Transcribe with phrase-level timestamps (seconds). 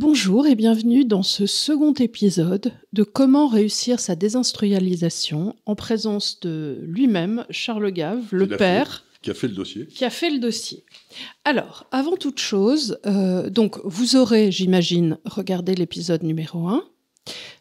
[0.00, 6.78] Bonjour et bienvenue dans ce second épisode de Comment réussir sa désindustrialisation en présence de
[6.84, 9.04] lui-même, Charles Gave, le père.
[9.22, 9.86] Qui a fait le dossier.
[9.86, 10.84] Qui a fait le dossier.
[11.44, 16.84] Alors, avant toute chose, euh, donc vous aurez, j'imagine, regardé l'épisode numéro 1.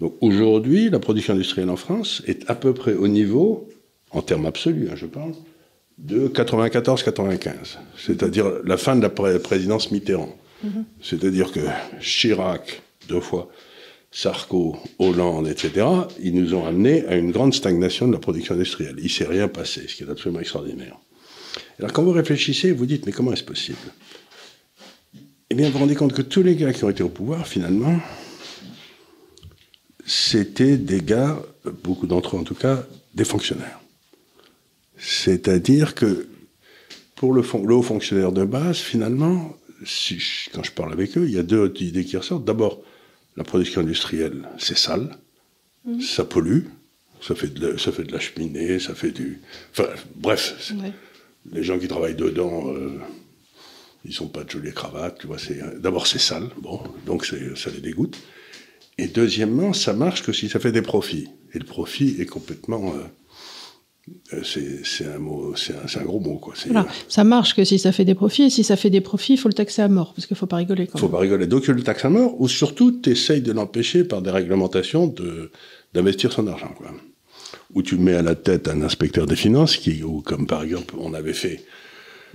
[0.00, 3.68] Donc aujourd'hui, la production industrielle en France est à peu près au niveau,
[4.10, 5.32] en termes absolus, hein, je parle,
[5.98, 10.36] de 94-95, c'est-à-dire la fin de la présidence Mitterrand.
[10.64, 10.84] Mm-hmm.
[11.00, 11.60] C'est-à-dire que
[12.00, 13.48] Chirac, deux fois,
[14.10, 15.86] Sarko, Hollande, etc.,
[16.22, 18.96] ils nous ont amené à une grande stagnation de la production industrielle.
[18.98, 20.98] Il ne s'est rien passé, ce qui est absolument extraordinaire.
[21.78, 23.78] Alors quand vous réfléchissez, vous dites, mais comment est-ce possible?
[25.50, 27.46] Eh bien, vous vous rendez compte que tous les gars qui ont été au pouvoir,
[27.46, 28.00] finalement,
[30.04, 31.40] c'était des gars,
[31.84, 33.80] beaucoup d'entre eux en tout cas, des fonctionnaires.
[34.96, 36.28] C'est-à-dire que
[37.14, 39.56] pour le, haut fonctionnaire de base, finalement,
[40.52, 42.44] quand je parle avec eux, il y a deux idées qui ressortent.
[42.44, 42.80] D'abord,
[43.36, 45.16] la production industrielle, c'est sale,
[45.84, 46.00] mmh.
[46.00, 46.64] ça pollue,
[47.20, 49.40] ça fait, de, ça fait de la cheminée, ça fait du...
[49.72, 50.72] Enfin, bref,
[51.52, 52.72] les gens qui travaillent dedans...
[52.72, 52.98] Euh,
[54.04, 55.38] ils sont pas de jolies cravates, tu vois.
[55.80, 58.16] D'abord c'est sale, bon, donc ça les dégoûte.
[58.98, 61.28] Et deuxièmement, ça marche que si ça fait des profits.
[61.54, 62.94] Et le profit est complètement
[64.32, 66.54] euh, c'est un mot, c'est un, gros mot quoi.
[67.08, 69.36] ça marche que si ça fait des profits, et si ça fait des profits, il
[69.36, 70.88] faut le taxer à mort, parce qu'il faut pas rigoler.
[70.94, 71.46] Il faut pas rigoler.
[71.46, 75.08] Donc tu le taxes à mort, ou surtout tu essayes de l'empêcher par des réglementations
[75.08, 75.50] de
[75.92, 76.92] d'investir son argent quoi.
[77.74, 80.94] Ou tu mets à la tête un inspecteur des finances qui, ou comme par exemple
[80.98, 81.64] on avait fait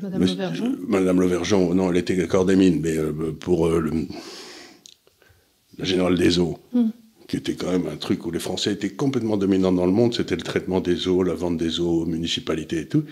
[0.01, 3.91] Madame Lauvergeon Madame Lauvergeon, non, elle était corps des mines, mais euh, pour euh, le,
[5.77, 6.89] la générale des eaux, hmm.
[7.27, 10.13] qui était quand même un truc où les Français étaient complètement dominants dans le monde,
[10.13, 13.03] c'était le traitement des eaux, la vente des eaux aux municipalités et tout.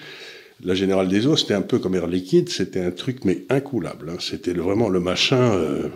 [0.63, 4.09] La générale des eaux, c'était un peu comme Air Liquide, c'était un truc mais incoulable.
[4.09, 4.17] Hein.
[4.19, 5.53] C'était vraiment le machin.
[5.53, 5.87] Euh,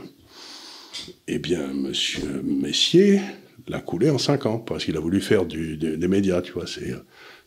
[1.28, 3.20] eh bien, Monsieur Messier
[3.68, 6.66] l'a coulé en cinq ans parce qu'il a voulu faire des médias, tu vois.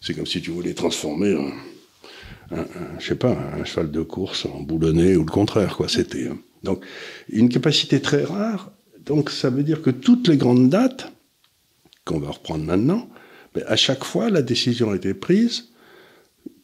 [0.01, 1.53] C'est comme si tu voulais transformer un,
[2.99, 5.89] je sais pas, un cheval de course en boulonné ou le contraire, quoi.
[5.89, 6.39] C'était hein.
[6.63, 6.85] donc
[7.29, 8.73] une capacité très rare.
[9.05, 11.13] Donc ça veut dire que toutes les grandes dates
[12.05, 13.09] qu'on va reprendre maintenant,
[13.55, 15.69] mais à chaque fois la décision a été prise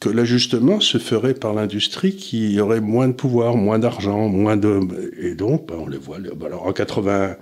[0.00, 4.80] que l'ajustement se ferait par l'industrie qui aurait moins de pouvoir, moins d'argent, moins de
[5.16, 6.18] et donc ben, on les voit.
[6.18, 7.36] Ben, alors en 80,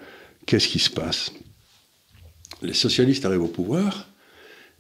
[0.47, 1.33] qu'est-ce qui se passe?
[2.63, 4.09] Les socialistes arrivent au pouvoir.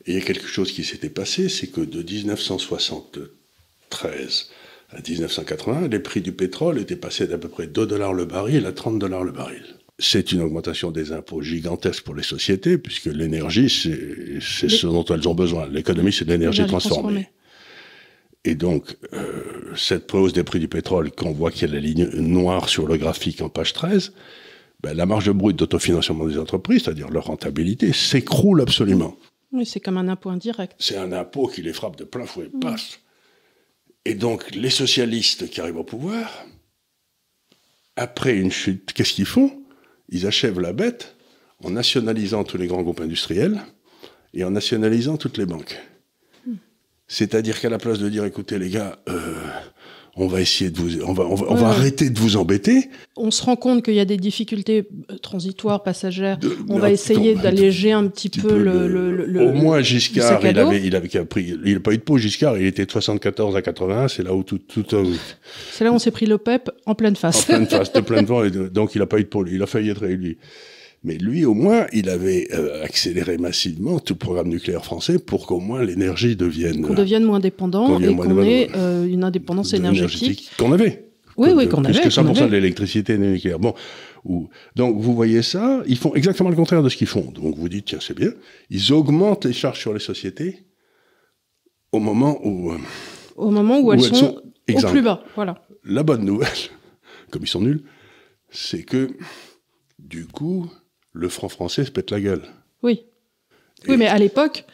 [0.06, 3.18] Et il y a quelque chose qui s'était passé, c'est que de 1960
[3.90, 4.48] 13
[4.92, 8.66] à 1980, les prix du pétrole étaient passés d'à peu près 2 dollars le baril
[8.66, 9.62] à 30 dollars le baril.
[9.98, 15.28] C'est une augmentation des impôts gigantesque pour les sociétés, puisque l'énergie, c'est ce dont elles
[15.28, 15.68] ont besoin.
[15.68, 17.28] L'économie, c'est de l'énergie transformée.
[18.44, 21.80] Et donc, euh, cette hausse des prix du pétrole, qu'on voit qu'il y a la
[21.80, 24.14] ligne noire sur le graphique en page 13,
[24.82, 29.16] ben, la marge brute d'autofinancement des entreprises, c'est-à-dire leur rentabilité, s'écroule absolument.
[29.52, 30.74] Oui, c'est comme un impôt indirect.
[30.78, 33.00] C'est un impôt qui les frappe de plein fouet, passe.
[34.04, 36.46] Et donc, les socialistes qui arrivent au pouvoir,
[37.96, 39.62] après une chute, qu'est-ce qu'ils font?
[40.08, 41.16] Ils achèvent la bête
[41.62, 43.60] en nationalisant tous les grands groupes industriels
[44.32, 45.78] et en nationalisant toutes les banques.
[46.46, 46.54] Hmm.
[47.08, 49.34] C'est-à-dire qu'à la place de dire, écoutez les gars, euh,
[50.20, 52.90] on va essayer de vous, on va, on va, arrêter de vous embêter.
[53.16, 56.38] On se rend compte qu'il y a des difficultés euh, transitoires, passagères.
[56.68, 60.94] on va essayer d'alléger un petit, peu, le, le, Au moins Giscard, il avait, il
[60.94, 64.08] avait pris, il n'a pas eu de peau Giscard, il était de 74 à 81,
[64.08, 64.84] c'est là où tout, tout.
[65.72, 67.42] c'est là où on s'est pris le PEP en pleine face.
[67.42, 69.66] En pleine face, de plein vent, donc il n'a pas eu de peau, il a
[69.66, 70.38] failli être réélu.
[71.02, 75.46] Mais lui, au moins, il avait euh, accéléré massivement tout le programme nucléaire français pour
[75.46, 76.82] qu'au moins l'énergie devienne...
[76.82, 80.50] Qu'on devienne moins dépendant et qu'on ait euh, une indépendance énergétique.
[80.58, 81.10] Qu'on avait.
[81.38, 81.98] Oui, oui, qu'on avait.
[81.98, 83.58] Plus que 100% de l'électricité nucléaire.
[83.58, 83.74] Bon,
[84.76, 87.32] donc vous voyez ça, ils font exactement le contraire de ce qu'ils font.
[87.34, 88.32] Donc vous dites, tiens, c'est bien.
[88.68, 90.66] Ils augmentent les charges sur les sociétés
[91.92, 92.72] au moment où...
[92.72, 92.78] Euh,
[93.36, 94.36] au moment où, elles, sont,
[94.68, 95.64] au plus bas, voilà.
[95.82, 96.48] La bonne nouvelle,
[97.30, 97.84] comme ils sont nuls,
[98.50, 99.08] c'est que
[99.98, 100.70] du coup,
[101.12, 102.42] le franc français se pète la gueule.
[102.82, 103.04] Oui.
[103.88, 104.64] Oui, mais à l'époque,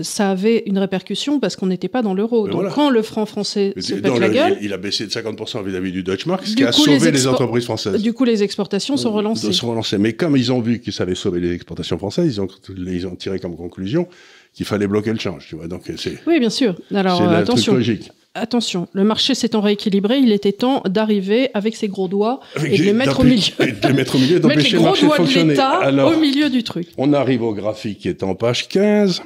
[0.00, 2.48] ça avait une répercussion parce qu'on n'était pas dans l'euro.
[2.48, 4.58] Donc quand le franc français se pète la gueule...
[4.60, 7.64] Il a baissé de 50% vis-à-vis du Deutsche Mark, ce qui a sauvé les, entreprises
[7.64, 8.02] françaises.
[8.02, 9.52] Du coup, les exportations sont relancées.
[9.52, 9.98] Sont relancées.
[9.98, 13.06] Mais comme ils ont vu que ça allait sauver les exportations françaises, ils ont, ils
[13.06, 14.08] ont tiré comme conclusion
[14.52, 15.48] qu'il fallait bloquer le change.
[15.48, 15.68] Tu vois.
[15.68, 15.90] Donc,
[16.26, 16.74] oui, bien sûr.
[16.94, 17.74] Alors, attention.
[17.74, 22.78] logique attention, le marché s'étant rééquilibré, il était temps d'arriver avec ses gros doigts et
[22.78, 23.54] de les mettre au milieu.
[23.58, 25.58] de les mettre au milieu, d'empêcher le marché de fonctionner.
[25.58, 26.88] Alors, au milieu du truc.
[26.98, 29.22] On arrive au graphique qui est en page 15.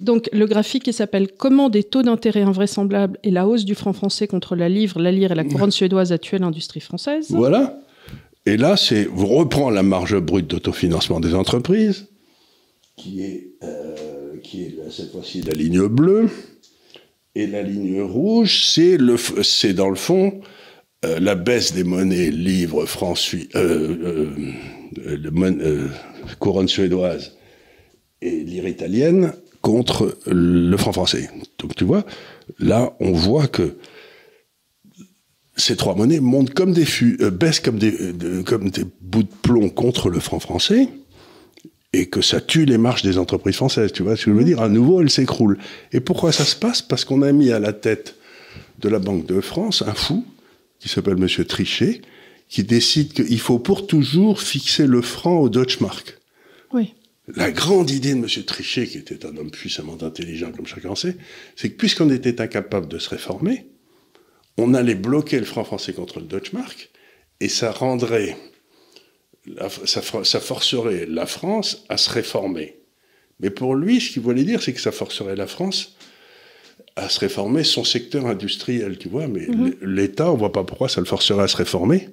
[0.00, 3.92] Donc le graphique qui s'appelle Comment des taux d'intérêt invraisemblables et la hausse du franc
[3.92, 7.28] français contre la livre, la lire et la couronne suédoise actuelle industrie française.
[7.30, 7.80] Voilà.
[8.46, 12.06] Et là, c'est vous reprend la marge brute d'autofinancement des entreprises,
[12.96, 16.30] qui est, euh, qui est cette fois-ci la ligne bleue.
[17.34, 20.40] Et la ligne rouge, c'est le, c'est dans le fond
[21.04, 24.26] euh, la baisse des monnaies livres, francs, euh,
[25.06, 25.88] euh,
[26.40, 27.36] couronne suédoise
[28.20, 29.32] et lire italienne
[29.62, 31.30] contre le franc français.
[31.60, 32.04] Donc tu vois,
[32.58, 33.76] là, on voit que
[35.54, 37.94] ces trois monnaies montent comme des fûts, baissent comme des,
[38.44, 40.88] comme des bouts de plomb contre le franc français
[41.92, 43.92] et que ça tue les marches des entreprises françaises.
[43.92, 44.60] Tu vois ce que je veux dire?
[44.60, 45.58] À nouveau, elles s'écroulent.
[45.92, 46.82] Et pourquoi ça se passe?
[46.82, 48.16] Parce qu'on a mis à la tête
[48.78, 50.24] de la Banque de France un fou
[50.78, 52.02] qui s'appelle Monsieur Trichet,
[52.48, 56.18] qui décide qu'il faut pour toujours fixer le franc au Deutsche Mark.
[56.72, 56.94] Oui.
[57.34, 61.16] La grande idée de Monsieur Trichet, qui était un homme puissamment intelligent, comme chacun sait,
[61.56, 63.66] c'est que puisqu'on était incapable de se réformer,
[64.56, 66.90] on allait bloquer le franc français contre le Deutsche Mark,
[67.40, 68.36] et ça rendrait
[69.84, 72.76] ça, forcerait la France à se réformer.
[73.40, 75.96] Mais pour lui, ce qu'il voulait dire, c'est que ça forcerait la France
[76.96, 79.28] à se réformer son secteur industriel, tu vois.
[79.28, 79.76] Mais mhm.
[79.82, 82.08] l'État, on voit pas pourquoi ça le forcerait à se réformer.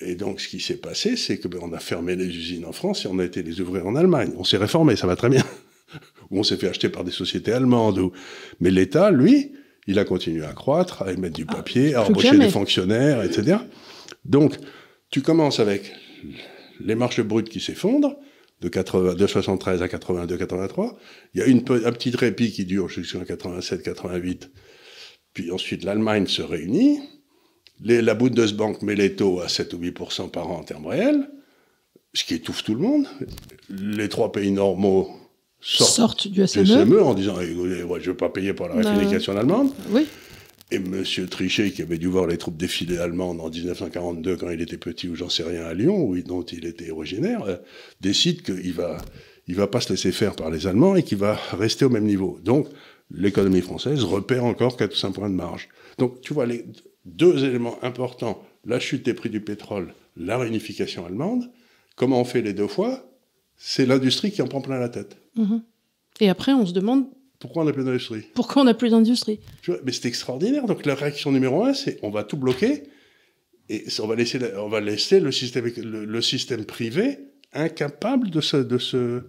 [0.00, 2.72] Et donc, ce qui s'est passé, c'est que ben, on a fermé les usines en
[2.72, 4.32] France et on a été les ouvrir en Allemagne.
[4.36, 5.44] On s'est réformé, ça va très bien.
[6.30, 8.10] ou on s'est fait acheter par des sociétés allemandes.
[8.60, 9.52] Mais l'État, lui,
[9.86, 13.58] il a continué à croître, à émettre du ah, papier, à embaucher des fonctionnaires, etc.
[14.24, 14.54] Donc,
[15.10, 15.92] tu commences avec
[16.80, 18.16] les marches brutes qui s'effondrent,
[18.60, 20.98] de, 80, de 73 à 82, 83.
[21.34, 24.50] Il y a une, un petit répit qui dure jusqu'en 87, 88.
[25.34, 27.00] Puis ensuite, l'Allemagne se réunit.
[27.80, 31.28] Les, la Bundesbank met les taux à 7 ou 8% par an en termes réels,
[32.14, 33.06] ce qui étouffe tout le monde.
[33.68, 35.10] Les trois pays normaux
[35.60, 36.96] sortent, du SME.
[36.96, 39.72] E en disant je ne veux pas payer pour la réunification allemande.
[39.90, 40.06] Oui.
[40.74, 41.04] Et M.
[41.28, 45.08] Trichet, qui avait dû voir les troupes défiler allemandes en 1942 quand il était petit
[45.08, 47.56] ou j'en sais rien à Lyon, dont il était originaire, euh,
[48.00, 48.96] décide qu'il va,
[49.46, 52.06] il va pas se laisser faire par les Allemands et qu'il va rester au même
[52.06, 52.40] niveau.
[52.42, 52.66] Donc,
[53.12, 55.68] l'économie française repère encore 4 ou 5 points de marge.
[55.98, 56.64] Donc, tu vois, les
[57.04, 61.50] deux éléments importants, la chute des prix du pétrole, la réunification allemande,
[61.94, 63.08] comment on fait les deux fois
[63.56, 65.16] C'est l'industrie qui en prend plein la tête.
[65.38, 65.62] Mm-hmm.
[66.18, 67.06] Et après, on se demande
[67.44, 69.38] pourquoi on n'a plus d'industrie Pourquoi on n'a plus d'industrie
[69.84, 70.64] Mais c'est extraordinaire.
[70.64, 72.84] Donc la réaction numéro un, c'est on va tout bloquer
[73.68, 77.18] et on va laisser, on va laisser le, système, le, système privé
[77.52, 79.24] incapable de se, de se,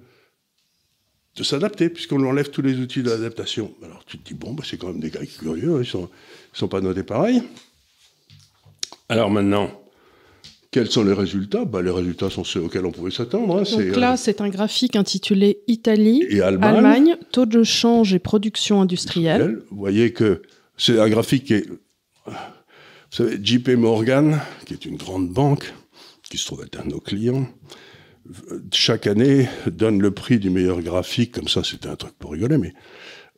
[1.36, 3.75] de s'adapter, puisqu'on lui enlève tous les outils d'adaptation.
[3.84, 5.84] Alors tu te dis, bon, bah, c'est quand même des gars curieux, hein, ils ne
[5.84, 6.10] sont,
[6.53, 7.43] ils sont pas notés pareil.
[9.10, 9.77] Alors maintenant,
[10.75, 11.63] quels sont les résultats?
[11.63, 13.60] Bah, Les résultats sont ceux auxquels on pouvait s'attendre.
[13.60, 13.63] Hein.
[13.63, 17.15] Donc là, euh, c'est un graphique intitulé Italie, et Allemagne.
[17.32, 19.62] taux de change et production industrielle.
[19.72, 20.41] Vous voyez que
[20.75, 21.70] c'est un graphique qui est...
[22.27, 22.34] Vous
[23.10, 25.74] savez, JP Morgan, qui est une grande banque,
[26.29, 27.48] qui se trouve être un de nos clients,
[28.74, 32.58] chaque année donne le prix du meilleur graphique, comme ça c'était un truc pour rigoler,
[32.58, 32.74] mais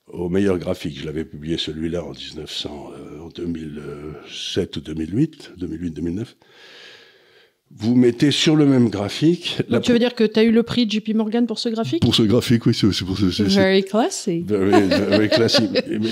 [0.07, 6.25] au meilleur graphique, je l'avais publié celui-là en 1900, euh, en 2007 ou 2008, 2008-2009.
[7.75, 9.57] Vous mettez sur le même graphique.
[9.69, 12.01] Donc tu veux dire que tu as eu le prix JP Morgan pour ce graphique
[12.01, 13.43] Pour ce graphique, oui, c'est pour ce.
[13.43, 14.43] Very classy.
[14.47, 15.67] Very, very classy.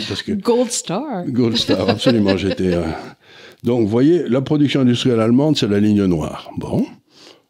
[0.07, 1.25] Parce que, Gold star.
[1.27, 2.38] Gold star, absolument.
[2.38, 2.74] J'étais.
[2.74, 2.83] Euh,
[3.63, 6.51] donc, vous voyez, la production industrielle allemande, c'est la ligne noire.
[6.57, 6.85] Bon.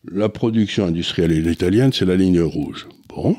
[0.10, 2.88] La production industrielle italienne, c'est la ligne rouge.
[3.10, 3.36] Bon.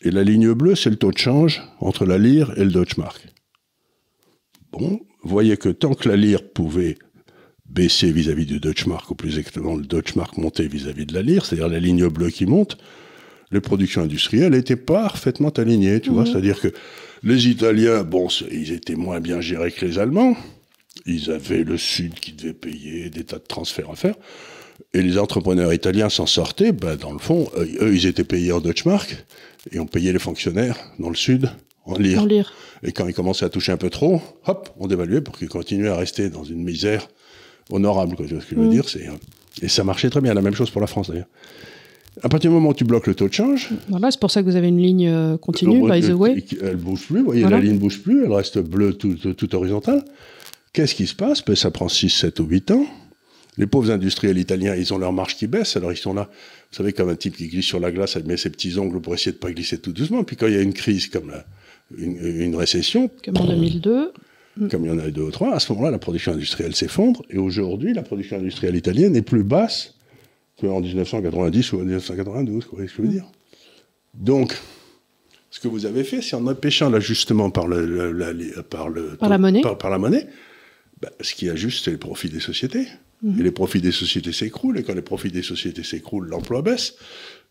[0.00, 3.26] Et la ligne bleue, c'est le taux de change entre la lire et le Deutschmark.
[4.72, 6.96] Bon, vous voyez que tant que la lire pouvait
[7.72, 11.68] baisser vis-à-vis du Deutschmark, ou plus exactement le Deutschmark monter vis-à-vis de la lire, c'est-à-dire
[11.68, 12.76] la ligne bleue qui monte,
[13.50, 16.22] les productions industrielles étaient parfaitement alignées, tu vois.
[16.22, 16.32] Mhm.
[16.32, 16.68] C'est-à-dire que
[17.22, 20.36] les Italiens, bon, ils étaient moins bien gérés que les Allemands.
[21.06, 24.14] Ils avaient le Sud qui devait payer des tas de transferts à faire.
[24.94, 28.60] Et les entrepreneurs italiens s'en sortaient, ben, dans le fond, eux, ils étaient payés en
[28.60, 29.24] Deutschmark,
[29.70, 31.50] et on payait les fonctionnaires dans le Sud
[31.84, 32.52] en lire.
[32.82, 35.88] Et quand ils commençaient à toucher un peu trop, hop, on dévaluait pour qu'ils continuaient
[35.88, 37.08] à rester dans une misère
[37.72, 38.70] honorable, quoi, ce que je veux mm.
[38.70, 38.88] dire.
[38.88, 39.12] C'est, euh,
[39.62, 41.28] et ça marchait très bien, la même chose pour la France d'ailleurs.
[42.22, 43.70] À partir du moment où tu bloques le taux de change.
[43.88, 46.44] Voilà, c'est pour ça que vous avez une ligne euh, continue, by the way.
[46.60, 50.04] Elle bouge plus, vous voyez, la ligne bouge plus, elle reste bleue tout, tout, horizontale.
[50.74, 51.42] Qu'est-ce qui se passe?
[51.44, 52.86] Ben, Ça prend 6, 7 ou 8 ans.
[53.58, 56.30] Les pauvres industriels italiens, ils ont leur marge qui baisse, alors ils sont là,
[56.70, 58.98] vous savez, comme un type qui glisse sur la glace, elle met ses petits ongles
[59.00, 60.24] pour essayer de pas glisser tout doucement.
[60.24, 61.44] Puis quand il y a une crise comme la,
[61.98, 63.10] une, récession.
[63.24, 64.12] Comme en 2002.
[64.70, 66.74] Comme il y en a eu deux ou trois, à ce moment-là, la production industrielle
[66.74, 67.22] s'effondre.
[67.30, 69.94] Et aujourd'hui, la production industrielle italienne est plus basse
[70.60, 72.64] qu'en 1990 ou en 1992.
[72.64, 73.24] Vous voyez ce que je veux dire?
[74.12, 74.54] Donc,
[75.50, 79.30] ce que vous avez fait, c'est en empêchant l'ajustement par, le, la, par, le, par,
[79.30, 80.26] la monnaie, par, la monnaie
[81.00, 82.88] bah, ce qui ajuste, c'est les profits des sociétés.
[83.22, 83.40] Mhm.
[83.40, 84.78] Et les profits des sociétés s'écroulent.
[84.78, 86.94] Et quand les profits des sociétés s'écroulent, l'emploi baisse.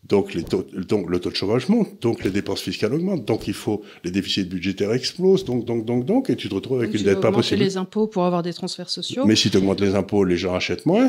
[0.08, 3.46] Donc, les taux, donc, le taux de chômage monte, donc les dépenses fiscales augmentent, donc
[3.46, 6.92] il faut les déficits budgétaires explosent, donc donc donc donc, et tu te retrouves avec
[6.94, 7.58] une dette pas possible.
[7.58, 9.24] Tu les impôts pour avoir des transferts sociaux.
[9.26, 11.08] Mais si tu augmentes les impôts, les gens achètent moins.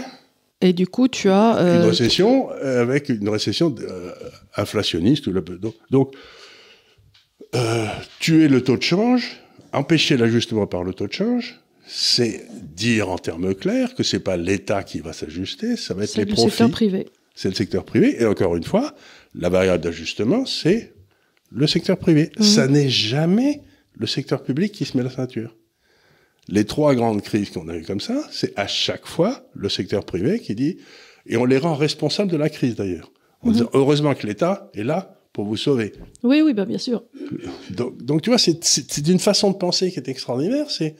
[0.61, 4.11] Et du coup, tu as euh, une récession avec une récession euh,
[4.55, 5.27] inflationniste.
[5.27, 6.13] Donc, donc
[7.55, 7.87] euh,
[8.19, 9.41] tuer le taux de change,
[9.73, 14.37] empêcher l'ajustement par le taux de change, c'est dire en termes clairs que c'est pas
[14.37, 16.41] l'État qui va s'ajuster, ça va être les profits.
[16.41, 18.21] C'est le secteur privé c'est le secteur privé.
[18.21, 18.93] Et encore une fois,
[19.35, 20.93] la variable d'ajustement, c'est
[21.51, 22.31] le secteur privé.
[22.37, 22.43] Mmh.
[22.43, 23.61] Ça n'est jamais
[23.95, 25.55] le secteur public qui se met la ceinture.
[26.49, 30.05] Les trois grandes crises qu'on a eues comme ça, c'est à chaque fois le secteur
[30.05, 30.77] privé qui dit,
[31.25, 33.11] et on les rend responsables de la crise d'ailleurs.
[33.41, 33.53] En mmh.
[33.53, 35.93] disant, heureusement que l'État est là pour vous sauver.
[36.21, 37.03] Oui, oui, bah, bien sûr.
[37.71, 40.69] Donc, donc tu vois, c'est une façon de penser qui est extraordinaire.
[40.69, 40.95] C'est,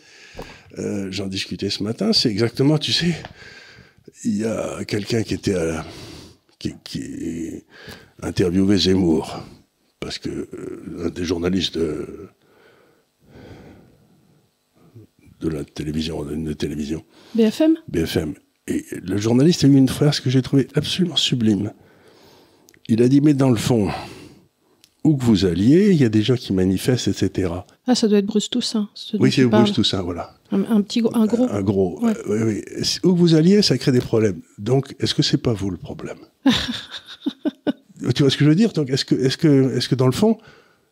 [0.79, 3.13] euh, j'en discutais ce matin, c'est exactement, tu sais,
[4.23, 5.85] il y a quelqu'un qui était à,
[6.63, 7.63] qui, qui
[8.21, 9.43] interviewait Zemmour,
[9.99, 12.29] parce que euh, un des journalistes de,
[15.41, 17.03] de la télévision, d'une télévision.
[17.35, 18.35] BFM BFM.
[18.67, 21.73] Et le journaliste a eu une phrase que j'ai trouvée absolument sublime.
[22.87, 23.89] Il a dit, mais dans le fond,
[25.03, 27.51] où que vous alliez, il y a des gens qui manifestent, etc.
[27.87, 28.87] Ah, ça doit être Bruce Toussaint.
[29.19, 30.37] Oui, c'est Bruce Toussaint, voilà.
[30.51, 31.47] Un, petit, un gros.
[31.49, 31.99] Un gros.
[32.01, 32.61] oui, oui.
[33.03, 34.41] Où que vous alliez, ça crée des problèmes.
[34.59, 36.19] Donc, est-ce que c'est pas vous le problème?
[38.15, 38.73] Tu vois ce que je veux dire?
[38.73, 40.37] Donc, est-ce que, est-ce que, est-ce que dans le fond,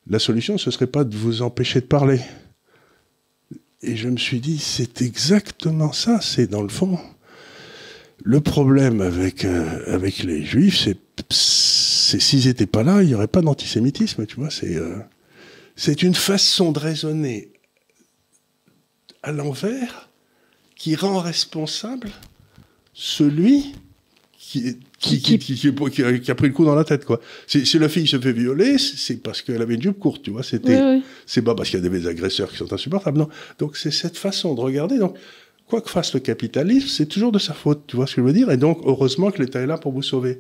[0.08, 2.22] la solution, ce serait pas de vous empêcher de parler?
[3.82, 6.22] Et je me suis dit, c'est exactement ça.
[6.22, 6.98] C'est dans le fond.
[8.24, 10.98] Le problème avec, euh, avec les juifs, c'est
[11.30, 14.50] s'ils n'étaient pas là, il n'y aurait pas d'antisémitisme, tu vois.
[14.50, 14.98] C'est euh,
[15.76, 17.52] c'est une façon de raisonner
[19.24, 20.10] à l'envers
[20.76, 22.12] qui rend responsable
[22.94, 23.74] celui
[24.38, 25.68] qui, qui, qui, qui,
[26.32, 27.20] a, pris le coup dans la tête, quoi.
[27.48, 30.44] Si, la fille se fait violer, c'est parce qu'elle avait une jupe courte, tu vois.
[30.44, 33.28] C'était, c'est pas parce qu'il y a des agresseurs qui sont insupportables, non.
[33.58, 35.00] Donc c'est cette façon de regarder.
[35.00, 35.18] Donc
[35.68, 38.28] quoi que fasse le capitalisme, c'est toujours de sa faute, tu vois ce que je
[38.28, 38.52] veux dire.
[38.52, 40.40] Et donc heureusement que l'État est là pour vous sauver.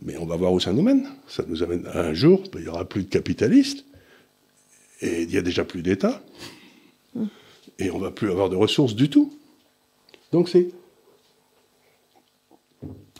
[0.00, 1.06] Mais on va voir où ça nous mène.
[1.28, 3.84] Ça nous amène à un jour, il n'y aura plus de capitalistes,
[5.02, 6.22] et il n'y a déjà plus d'État,
[7.78, 9.34] et on va plus avoir de ressources du tout.
[10.32, 10.68] Donc c'est...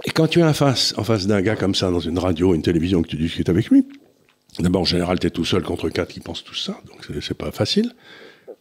[0.05, 2.55] Et quand tu es en face, en face d'un gars comme ça, dans une radio,
[2.55, 3.87] une télévision, que tu discutes avec lui,
[4.59, 7.39] d'abord, en général, tu es tout seul contre quatre qui pensent tout ça, donc c'est
[7.39, 7.95] pas facile.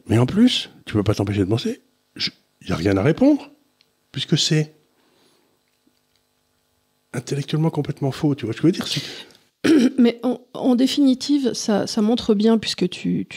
[0.07, 1.81] Mais en plus, tu peux pas t'empêcher de penser,
[2.17, 3.51] il n'y a rien à répondre,
[4.11, 4.73] puisque c'est
[7.13, 8.35] intellectuellement complètement faux.
[8.35, 8.85] Tu vois ce que je veux dire
[9.97, 10.19] Mais
[10.53, 13.27] en, définitive, ça, montre bien, puisque tu,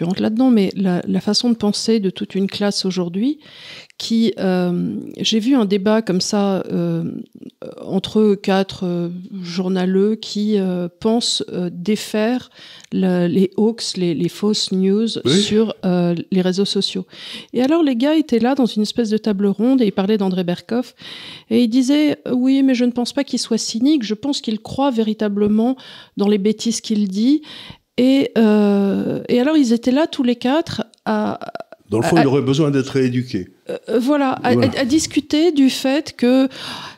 [0.00, 3.38] rentres là-dedans, mais la, façon de penser de toute une classe aujourd'hui
[3.98, 7.04] qui euh, j'ai vu un débat comme ça euh,
[7.80, 9.08] entre quatre euh,
[9.42, 12.50] journaleux qui euh, pensent défaire
[12.92, 17.04] les hoax, les, les fausses news sur les réseaux sociaux.
[17.52, 20.18] Et alors les gars étaient là dans une espèce de table ronde et ils parlaient
[20.18, 20.94] d'André Berkoff
[21.50, 24.60] et ils disaient oui mais je ne pense pas qu'il soit cynique, je pense qu'il
[24.60, 25.76] croit véritablement
[26.16, 27.42] dans les bêtises qu'il dit
[27.98, 31.40] et, et alors ils étaient là tous les quatre à
[31.90, 33.48] dans le fond, il aurait besoin d'être rééduqué.
[33.70, 36.48] Euh, voilà, À, discuter du fait que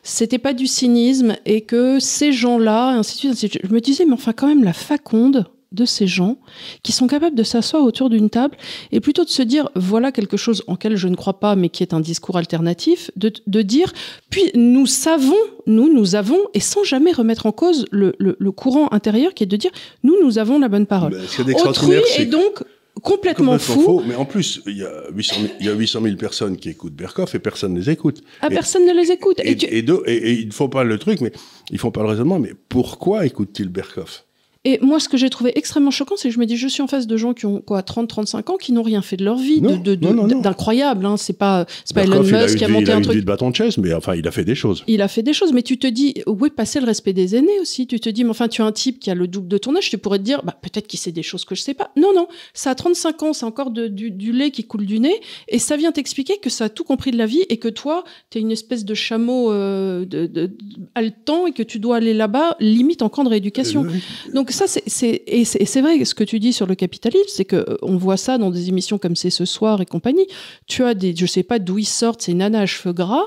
[0.02, 3.58] c'était pas du cynisme et que ces gens-là, ainsi de suite.
[3.62, 6.38] Je me disais, mais enfin, quand même, la faconde de ces gens
[6.82, 8.56] qui sont capables de s'asseoir autour d'une table
[8.90, 11.68] et plutôt de se dire voilà quelque chose en quel je ne crois pas mais
[11.68, 13.92] qui est un discours alternatif de, de dire
[14.30, 18.90] puis nous savons nous nous avons et sans jamais remettre en cause le, le, courant
[18.92, 19.70] intérieur qui est de dire
[20.02, 21.20] nous nous avons la bonne parole
[21.66, 22.62] autrui est donc
[23.02, 24.02] complètement, fou.
[24.06, 26.70] Mais en plus, il y, a 800 000, il y a 800 000 personnes qui
[26.70, 28.22] écoutent Berkoff et personne ne les écoute.
[28.40, 29.40] Ah, personne ne les écoute.
[29.40, 31.32] Et, et, et, ils ne font pas le truc, mais
[31.70, 32.38] ils font pas le raisonnement.
[32.38, 34.24] Mais pourquoi écoutent-ils Berkoff?
[34.68, 36.82] Et moi, ce que j'ai trouvé extrêmement choquant, c'est que je me dis, je suis
[36.82, 39.24] en face de gens qui ont quoi, 30, 35 ans, qui n'ont rien fait de
[39.24, 41.06] leur vie, d'incroyable.
[41.06, 43.14] Hein, c'est pas, c'est pas Elon Musk qui a monté un truc.
[43.14, 44.84] Il a eu de bâton de chaise, mais enfin, il a fait des choses.
[44.86, 47.34] Il a fait des choses, mais tu te dis, où est passé le respect des
[47.34, 47.86] aînés aussi?
[47.86, 49.74] Tu te dis, mais enfin, tu as un type qui a le double de ton
[49.74, 51.90] âge, tu pourrais te dire, bah, peut-être qu'il sait des choses que je sais pas.
[51.96, 55.58] Non, non, ça a 35 ans, c'est encore du, lait qui coule du nez, et
[55.58, 58.36] ça vient t'expliquer que ça a tout compris de la vie et que toi, tu
[58.36, 60.50] es une espèce de chameau euh, de,
[60.94, 63.86] haletant et que tu dois aller là-bas, limite en camp de rééducation.
[63.86, 67.76] Euh, Donc et c'est vrai, ce que tu dis sur le capitalisme, c'est que euh,
[67.82, 70.26] on voit ça dans des émissions comme c'est ce soir et compagnie.
[70.66, 73.24] Tu as des, je sais pas d'où ils sortent ces nanas à cheveux gras,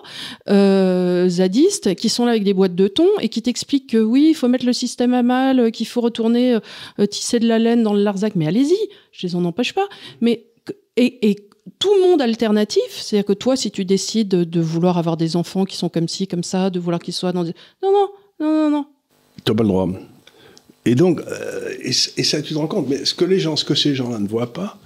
[0.50, 4.28] euh, zadistes, qui sont là avec des boîtes de thon et qui t'expliquent que oui,
[4.30, 6.58] il faut mettre le système à mal, euh, qu'il faut retourner
[7.00, 8.36] euh, tisser de la laine dans le Larzac.
[8.36, 8.78] Mais allez-y,
[9.12, 9.88] je les en empêche pas.
[10.20, 10.46] Mais
[10.98, 11.36] et, et
[11.80, 15.76] tout monde alternatif, c'est-à-dire que toi, si tu décides de, vouloir avoir des enfants qui
[15.76, 17.54] sont comme ci, comme ça, de vouloir qu'ils soient dans des...
[17.82, 18.86] Non, non, non, non, non.
[19.46, 19.88] Tu pas le droit.
[20.86, 23.66] Et donc, euh, et, ça, tu te rends compte, mais ce que les gens, ce
[23.66, 24.80] que ces gens-là ne voient pas,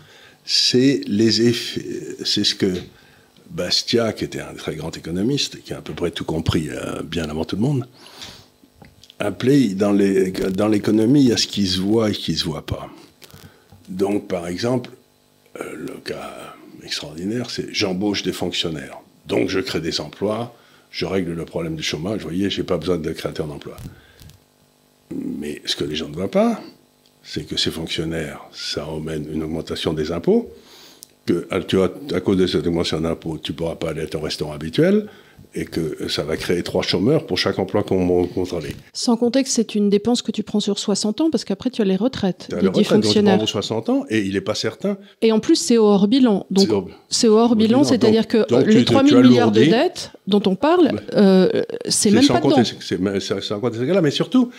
[0.44, 1.86] c'est les effets,
[2.24, 2.74] c'est ce que
[3.50, 7.02] Bastia, qui était un très grand économiste, qui a à peu près tout compris euh,
[7.04, 7.88] bien avant tout le monde,
[9.20, 12.66] appelait dans l'économie, il y a ce qui se voit et qui ne se voit
[12.66, 12.90] pas.
[13.88, 14.90] Donc, par exemple,
[15.62, 18.98] euh, le cas extraordinaire, c'est j'embauche des fonctionnaires.
[19.28, 20.54] Donc, je crée des emplois,
[20.92, 22.22] je règle le problème du chômage.
[22.22, 23.78] Vous voyez, je n'ai pas besoin de créateurs d'emplois.
[25.14, 26.62] Mais ce que les gens ne voient pas,
[27.24, 30.52] c'est que ces fonctionnaires, ça emmène une augmentation des impôts,
[31.26, 31.90] que ah, tu à
[32.22, 35.08] cause de cette augmentation d'impôts, tu ne pourras pas aller à ton restaurant habituel,
[35.54, 38.64] et que ça va créer trois chômeurs pour chaque emploi qu'on contrôle.
[38.94, 41.82] Sans compter que c'est une dépense que tu prends sur 60 ans, parce qu'après tu
[41.82, 43.40] as les retraites as des fonctionnaires.
[43.40, 44.98] Tu 60 ans, et il n'est pas certain.
[45.22, 46.46] Et en plus, c'est au hors bilan.
[46.52, 46.68] Donc,
[47.10, 51.02] c'est au hors bilan, c'est-à-dire que les 3 000 milliards de dettes dont on parle,
[51.14, 52.64] euh, c'est même pas dedans.
[52.64, 54.52] C'est sans compter ces là mais surtout,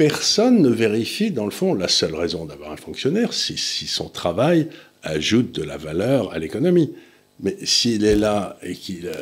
[0.00, 4.08] personne ne vérifie, dans le fond, la seule raison d'avoir un fonctionnaire, c'est si son
[4.08, 4.68] travail
[5.02, 6.94] ajoute de la valeur à l'économie.
[7.42, 9.12] Mais s'il est là et qu'il euh,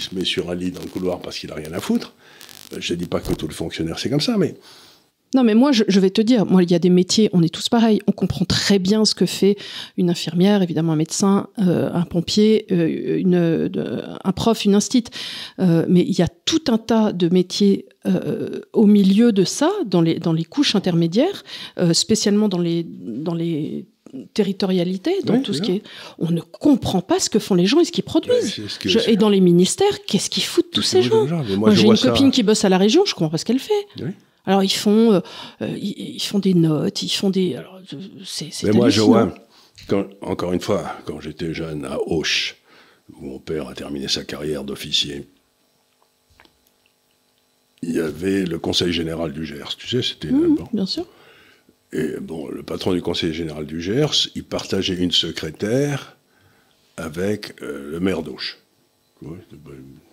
[0.00, 2.14] se met sur un lit dans le couloir parce qu'il n'a rien à foutre,
[2.72, 4.56] euh, je ne dis pas que tous les fonctionnaires c'est comme ça, mais
[5.34, 7.52] non, mais moi, je, vais te dire, moi, il y a des métiers, on est
[7.52, 8.00] tous pareils.
[8.06, 9.56] On comprend très bien ce que fait
[9.98, 13.70] une infirmière, évidemment un médecin, euh, un pompier, euh, une,
[14.24, 15.10] un prof, une instite.
[15.58, 17.86] Euh, mais il y a tout un tas de métiers
[18.72, 21.44] au milieu de ça, dans les, dans les couches intermédiaires,
[21.92, 23.84] spécialement dans les, dans les
[24.32, 25.82] territorialités, dans tout ce qui est...
[26.18, 28.62] On ne comprend pas ce que font les gens et ce qu'ils produisent.
[29.06, 31.26] et dans les ministères, qu'est-ce qu'ils foutent tous ces gens,
[31.58, 33.86] Moi, j'ai une copine qui bosse à la région, je comprends pas ce qu'elle fait.
[34.48, 35.20] Alors ils font, euh,
[35.60, 37.54] euh, ils, font des notes, ils font des.
[37.54, 37.82] Alors,
[38.24, 39.34] c'est, Mais moi, je vois,
[40.22, 42.56] encore une fois, quand j'étais jeune à Auch,
[43.12, 45.28] où mon père a terminé sa carrière d'officier,
[47.82, 49.76] il y avait le Conseil général du Gers.
[49.76, 50.32] Tu sais, c'était.
[50.32, 51.04] Mmh, bien sûr.
[51.92, 56.16] Et bon, le patron du Conseil général du Gers, il partageait une secrétaire
[56.96, 58.56] avec euh, le maire d'Auch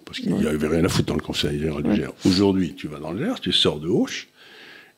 [0.05, 2.13] parce qu'il n'y avait rien à foutre dans le Conseil général du Gers.
[2.25, 4.27] Aujourd'hui, tu vas dans le Gers, tu sors de Auch,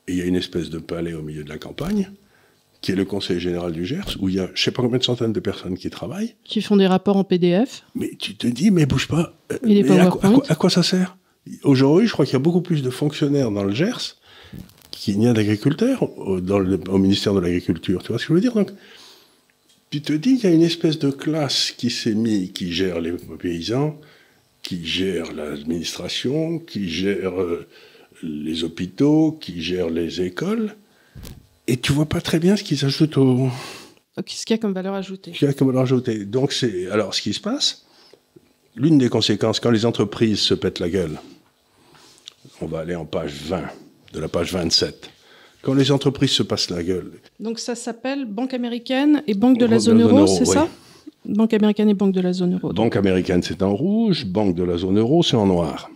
[0.08, 2.12] et il y a une espèce de palais au milieu de la campagne,
[2.82, 4.82] qui est le Conseil général du Gers, où il y a je ne sais pas
[4.82, 6.36] combien de centaines de personnes qui travaillent.
[6.44, 7.84] Qui font des rapports en PDF.
[7.96, 9.34] Mais tu te dis, mais bouge pas.
[9.52, 11.18] Euh, à, quoi, ça sert?
[11.64, 14.18] Aujourd'hui, je crois qu'il y a beaucoup plus de fonctionnaires dans le Gers
[14.92, 18.02] qu'il n'y a d'agriculteurs au ministère de l'Agriculture.
[18.02, 18.54] Tu vois ce que je veux dire?
[18.54, 18.72] Donc,
[19.90, 23.00] tu te dis qu'il y a une espèce de classe qui s'est mise, qui gère
[23.00, 23.98] les paysans,
[24.68, 27.66] qui gère l'administration, qui gère euh,
[28.22, 30.76] les hôpitaux, qui gèrent les écoles,
[31.68, 33.48] et tu vois pas très bien ce qu'ils ajoutent au.
[34.26, 36.26] Qu'est-ce qu'il y a comme valeur ajoutée Ce qu'il y a comme valeur ajoutée.
[36.26, 36.92] Donc, c'est.
[36.92, 37.86] Alors, ce qui se passe,
[38.76, 41.18] l'une des conséquences, quand les entreprises se pètent la gueule,
[42.60, 43.64] on va aller en page 20,
[44.12, 45.10] de la page 27.
[45.62, 47.14] Quand les entreprises se passent la gueule.
[47.40, 50.68] Donc, ça s'appelle Banque américaine et Banque de la zone euro, c'est ça?
[51.26, 52.74] Banque américaine et Banque de la zone euro.
[52.74, 54.26] Banque américaine, c'est en rouge.
[54.26, 55.90] Banque de la zone euro, c'est en noir.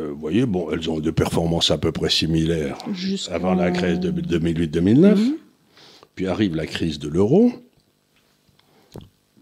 [0.00, 2.78] Euh, vous voyez, bon, elles ont des performances à peu près similaires
[3.30, 5.14] avant la crise de 2008-2009.
[5.16, 5.36] Mhm.
[6.14, 7.52] Puis arrive la crise de l'euro.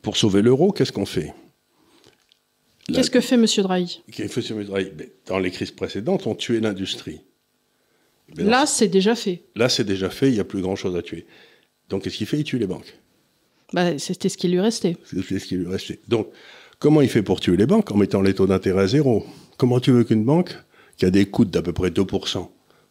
[0.02, 1.34] Pour sauver l'euro, qu'est-ce qu'on fait?
[2.92, 3.46] Qu'est-ce que fait M.
[3.46, 4.64] Qu'est-ce que fait M.
[4.64, 4.88] Draghi?
[5.26, 7.20] Dans les crises précédentes, on tuait l'industrie.
[8.36, 9.42] Là, c'est déjà fait.
[9.56, 11.26] Là, c'est déjà fait, il n'y a plus grand-chose à tuer.
[11.88, 12.38] Donc, qu'est-ce qu'il fait?
[12.38, 12.98] Il tue les banques.
[13.72, 14.96] Bah, c'était ce qui lui restait.
[15.04, 16.00] C'était ce qui lui restait.
[16.08, 16.28] Donc,
[16.78, 19.24] comment il fait pour tuer les banques En mettant les taux d'intérêt à zéro?
[19.56, 20.56] Comment tu veux qu'une banque,
[20.96, 22.48] qui a des coûts d'à peu près 2%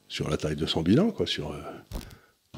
[0.08, 2.58] sur la taille de son bilan, quoi, euh,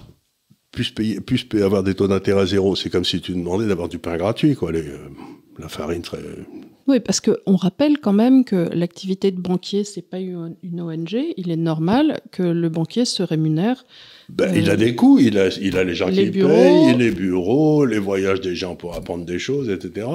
[0.72, 2.76] puisse, avoir des taux d'intérêt à zéro?
[2.76, 4.98] C'est comme si tu demandais d'avoir du pain gratuit, quoi, euh,
[5.58, 6.20] la farine très...
[6.92, 11.16] Oui, parce qu'on rappelle quand même que l'activité de banquier, c'est pas une, ONG.
[11.38, 13.86] Il est normal que le banquier se rémunère.
[14.28, 17.12] Ben, il a euh, des coûts, il a, il a les gens qui payent, les
[17.12, 20.06] bureaux, les voyages des gens pour apprendre des choses, etc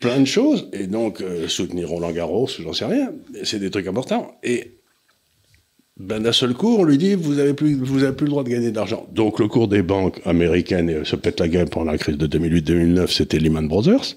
[0.00, 3.10] plein de choses, et donc euh, soutenir Roland Garros, j'en sais rien,
[3.42, 4.38] c'est des trucs importants.
[4.44, 4.78] Et
[5.98, 8.44] ben, d'un seul coup, on lui dit vous avez plus, vous avez plus le droit
[8.44, 9.08] de gagner de l'argent.
[9.12, 13.08] Donc le cours des banques américaines se pète la gueule pendant la crise de 2008-2009,
[13.08, 14.16] c'était Lehman Brothers.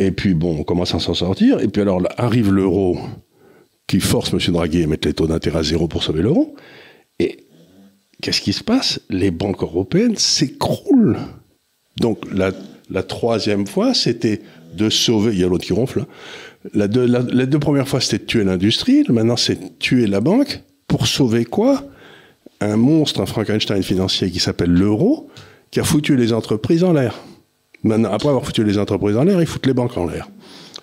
[0.00, 1.60] Et puis bon, on commence à s'en sortir.
[1.60, 2.98] Et puis alors arrive l'euro
[3.86, 4.40] qui force M.
[4.48, 6.56] Draghi à mettre les taux d'intérêt à zéro pour sauver l'euro.
[7.18, 7.44] Et
[8.22, 9.00] qu'est-ce qui se passe?
[9.10, 11.18] Les banques européennes s'écroulent.
[12.00, 12.52] Donc la,
[12.88, 14.40] la troisième fois, c'était
[14.74, 15.32] de sauver.
[15.34, 16.00] Il y a l'autre qui ronfle.
[16.00, 16.06] Hein.
[16.72, 19.04] La deux, les deux premières fois, c'était de tuer l'industrie.
[19.10, 20.62] Maintenant, c'est tuer la banque.
[20.88, 21.84] Pour sauver quoi?
[22.62, 25.28] Un monstre, un Frankenstein financier qui s'appelle l'euro,
[25.70, 27.14] qui a foutu les entreprises en l'air.
[27.82, 30.28] Maintenant, après avoir foutu les entreprises en l'air, ils foutent les banques en l'air.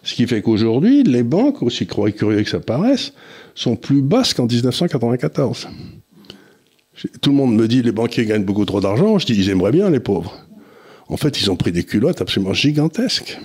[0.04, 3.14] Ce qui fait qu'aujourd'hui, les banques, aussi curieux que ça paraisse,
[3.56, 5.68] sont plus basses qu'en 1994.
[7.22, 9.20] Tout le monde me dit les banquiers gagnent beaucoup trop d'argent.
[9.20, 10.34] Je dis ils aimeraient bien les pauvres.
[11.10, 13.40] En fait, ils ont pris des culottes absolument gigantesques.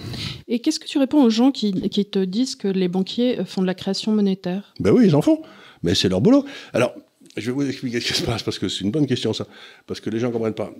[0.49, 3.67] Et qu'est-ce que tu réponds aux gens qui, te disent que les banquiers font de
[3.67, 4.75] la création monétaire?
[4.81, 5.43] Ben oui, ils en font.
[5.83, 6.45] Mais c'est leur boulot.
[6.73, 6.93] Alors,
[7.37, 9.47] je vais vous expliquer ce qui se passe, parce que c'est une bonne question, ça.
[9.87, 10.73] Parce que les gens ne comprennent pas.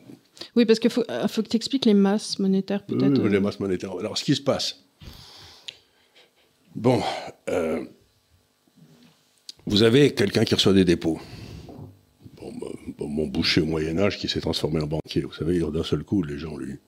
[0.57, 3.23] Oui, parce qu'il faut, euh, faut, que tu expliques les masses monétaires, peut-être.
[3.23, 3.93] Oui, les masses monétaires.
[3.99, 4.85] Alors, ce qui se passe.
[6.75, 7.03] Bon,
[7.49, 7.85] euh,
[9.67, 11.21] vous avez quelqu'un qui reçoit des dépôts
[12.99, 15.23] mon boucher au Moyen-Âge qui s'est transformé en banquier.
[15.23, 16.79] Vous savez, d'un seul coup, les gens lui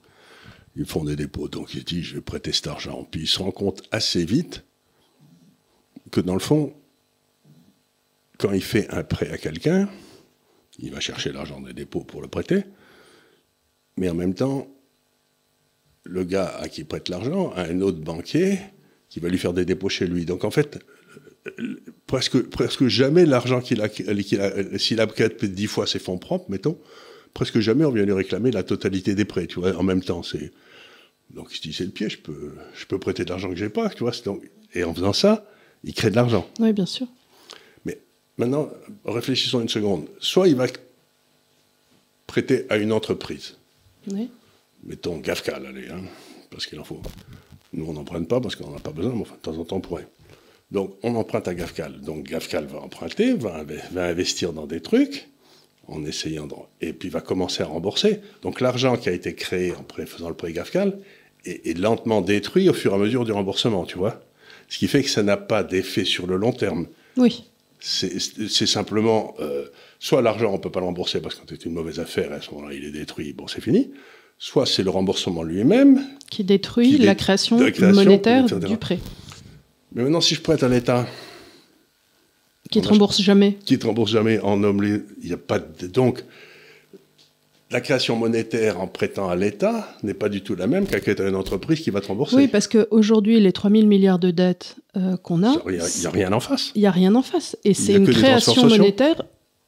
[0.75, 1.47] ils font des dépôts.
[1.47, 3.07] Donc il dit Je vais prêter cet argent.
[3.09, 4.63] Puis il se rend compte assez vite
[6.11, 6.73] que dans le fond,
[8.37, 9.89] quand il fait un prêt à quelqu'un,
[10.79, 12.63] il va chercher l'argent des dépôts pour le prêter.
[13.97, 14.67] Mais en même temps,
[16.03, 18.59] le gars à qui il prête l'argent a un autre banquier
[19.09, 20.25] qui va lui faire des dépôts chez lui.
[20.25, 20.79] Donc en fait,
[22.07, 23.89] presque, presque jamais l'argent qu'il a,
[24.77, 25.07] s'il a
[25.43, 26.77] dix fois ses fonds propres, mettons,
[27.33, 30.23] presque jamais on vient lui réclamer la totalité des prêts, tu vois, en même temps.
[30.23, 30.51] C'est,
[31.33, 33.55] donc il se dit, c'est le pied, je peux, je peux prêter de l'argent que
[33.55, 34.11] j'ai pas, tu vois.
[34.73, 35.49] Et en faisant ça,
[35.83, 36.49] il crée de l'argent.
[36.59, 37.07] Oui, bien sûr.
[38.37, 38.69] Maintenant,
[39.05, 40.07] réfléchissons une seconde.
[40.19, 40.67] Soit il va
[42.27, 43.55] prêter à une entreprise.
[44.11, 44.29] Oui.
[44.83, 46.03] Mettons GAFCAL, allez, hein,
[46.51, 47.01] parce qu'il en faut.
[47.73, 49.57] Nous, on n'en prenne pas parce qu'on n'en a pas besoin, mais enfin, de temps
[49.57, 50.07] en temps, on pourrait.
[50.71, 52.01] Donc on emprunte à Gafcal.
[52.01, 53.63] Donc Gafcal va emprunter, va,
[53.95, 55.27] investir dans des trucs
[55.87, 56.47] en essayant
[56.81, 58.19] et puis va commencer à rembourser.
[58.41, 60.97] Donc l'argent qui a été créé en faisant le prêt Gafcal
[61.45, 64.21] est, lentement détruit au fur et à mesure du remboursement, tu vois.
[64.67, 66.87] Ce qui fait que ça n'a pas d'effet sur le long terme.
[67.17, 67.45] Oui.
[67.87, 69.65] C'est simplement, euh,
[69.99, 72.49] soit l'argent, on peut pas le rembourser parce que c'est une mauvaise affaire, à ce
[72.51, 73.91] moment-là, il est détruit, bon, c'est fini.
[74.39, 76.01] Soit c'est le remboursement lui-même.
[76.31, 77.57] Qui détruit la, création
[77.93, 78.97] monétaire du prêt.
[79.93, 81.07] Mais maintenant, si je prête à l'État.
[82.71, 83.55] Qui ne te rembourse jamais.
[83.65, 84.83] Qui ne te rembourse jamais en homme.
[85.21, 85.85] Il n'y a pas de.
[85.85, 86.23] Donc,
[87.71, 91.27] la création monétaire en prêtant à l'État n'est pas du tout la même qu'à à
[91.27, 92.35] une entreprise qui va te rembourser.
[92.35, 95.55] Oui, parce qu'aujourd'hui, les 3 000 milliards de dettes euh, qu'on a.
[95.67, 96.71] Il n'y a, rien en face.
[96.75, 97.57] Il n'y a rien en face.
[97.63, 99.23] Et c'est une création monétaire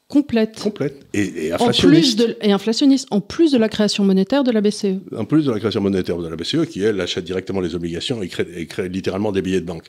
[0.07, 0.59] complète.
[0.59, 1.05] Complète.
[1.13, 2.21] Et, inflationniste.
[2.21, 4.99] En plus de, et inflationniste, en plus de la création monétaire de la BCE.
[5.15, 8.21] En plus de la création monétaire de la BCE, qui, elle, achète directement les obligations
[8.21, 9.87] et crée, et crée littéralement des billets de banque.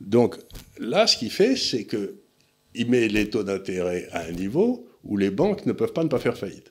[0.00, 0.36] Donc,
[0.78, 5.30] là, ce qu'il fait, c'est qu'il met les taux d'intérêt à un niveau où les
[5.30, 6.69] banques ne peuvent pas ne pas faire faillite.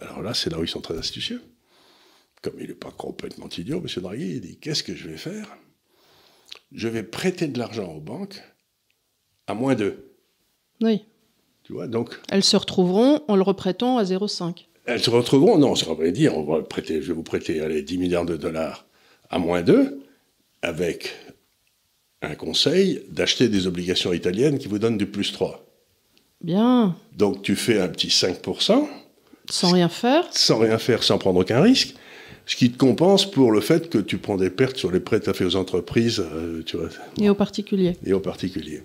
[0.00, 1.42] Alors là, c'est là où ils sont très astucieux.
[2.42, 4.02] Comme il n'est pas complètement idiot, M.
[4.02, 5.56] Draghi, il dit Qu'est-ce que je vais faire?
[6.72, 8.42] Je vais prêter de l'argent aux banques
[9.46, 10.12] à moins 2.
[10.82, 11.04] Oui.
[11.62, 12.18] Tu vois, donc.
[12.28, 14.66] Elles se retrouveront en le reprêtant à 0,5.
[14.84, 17.98] Elles se retrouveront, non, ça dire, on va prêter, je vais vous prêter allez, 10
[17.98, 18.86] milliards de dollars
[19.30, 20.00] à moins 2,
[20.62, 21.12] avec
[22.22, 25.64] un conseil d'acheter des obligations italiennes qui vous donnent du plus 3.
[26.40, 26.96] Bien.
[27.12, 28.86] Donc tu fais un petit 5%.
[29.50, 30.24] Sans rien faire.
[30.32, 31.94] Sans rien faire, sans prendre aucun risque.
[32.46, 35.18] Ce qui te compense pour le fait que tu prends des pertes sur les prêts
[35.18, 36.20] que tu as fait aux entreprises.
[36.20, 36.88] euh, tu vois,
[37.20, 37.96] Et aux particuliers.
[38.04, 38.82] et aux particuliers.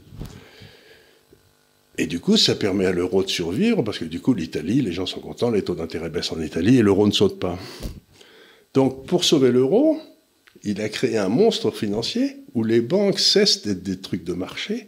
[1.97, 4.91] Et du coup, ça permet à l'euro de survivre, parce que du coup, l'Italie, les
[4.91, 7.59] gens sont contents, les taux d'intérêt baissent en Italie et l'euro ne saute pas.
[8.73, 9.99] Donc, pour sauver l'euro,
[10.63, 14.87] il a créé un monstre financier où les banques cessent d'être des trucs de marché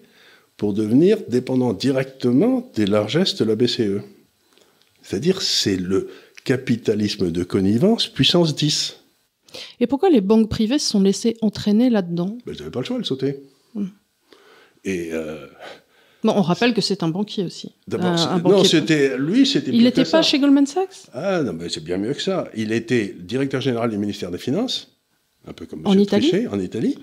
[0.57, 4.01] pour devenir dépendants directement des largesses de la BCE.
[5.03, 6.09] C'est-à-dire, c'est le
[6.45, 8.99] capitalisme de connivence puissance 10.
[9.79, 12.37] Et pourquoi les banques privées se sont laissées entraîner là-dedans?
[12.45, 13.41] Ben, ils n'avaient pas le choix, elles sautaient.
[14.83, 15.45] Et euh,
[16.23, 17.73] Bon, on rappelle que c'est un banquier aussi.
[17.87, 20.21] d'abord, non, c'était lui, c'était Il n'était pas ça.
[20.21, 21.07] chez Goldman Sachs?
[21.13, 22.47] Ah non, mais c'est bien mieux que ça.
[22.55, 24.97] Il était directeur général du ministère des Finances,
[25.45, 25.99] un peu comme En M.
[25.99, 26.29] Italie?
[26.29, 26.97] Trichet, en Italie.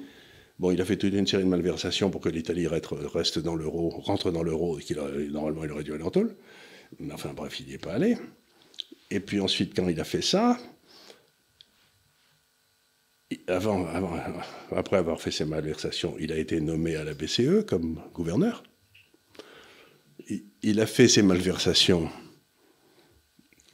[0.58, 3.90] Bon, il a fait toute une série de malversations pour que l'Italie reste, dans l'euro,
[3.90, 4.96] rentre dans l'euro, et qu'il
[5.30, 6.34] normalement il aurait dû aller en tôle.
[6.98, 8.16] Mais enfin bref, il n'y est pas allé.
[9.10, 10.58] Et puis ensuite, quand il a fait ça,
[13.46, 13.86] avant,
[14.72, 18.62] après avoir fait ses malversations, il a été nommé à la BCE comme gouverneur.
[20.62, 22.08] Il- a fait ses malversations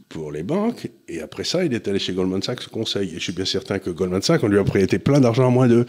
[0.09, 3.11] pour les banques, et après ça, il est allé chez Goldman Sachs conseil.
[3.11, 5.51] Et je suis bien certain que Goldman Sachs, on lui a prêté plein d'argent à
[5.51, 5.87] moins d'eux.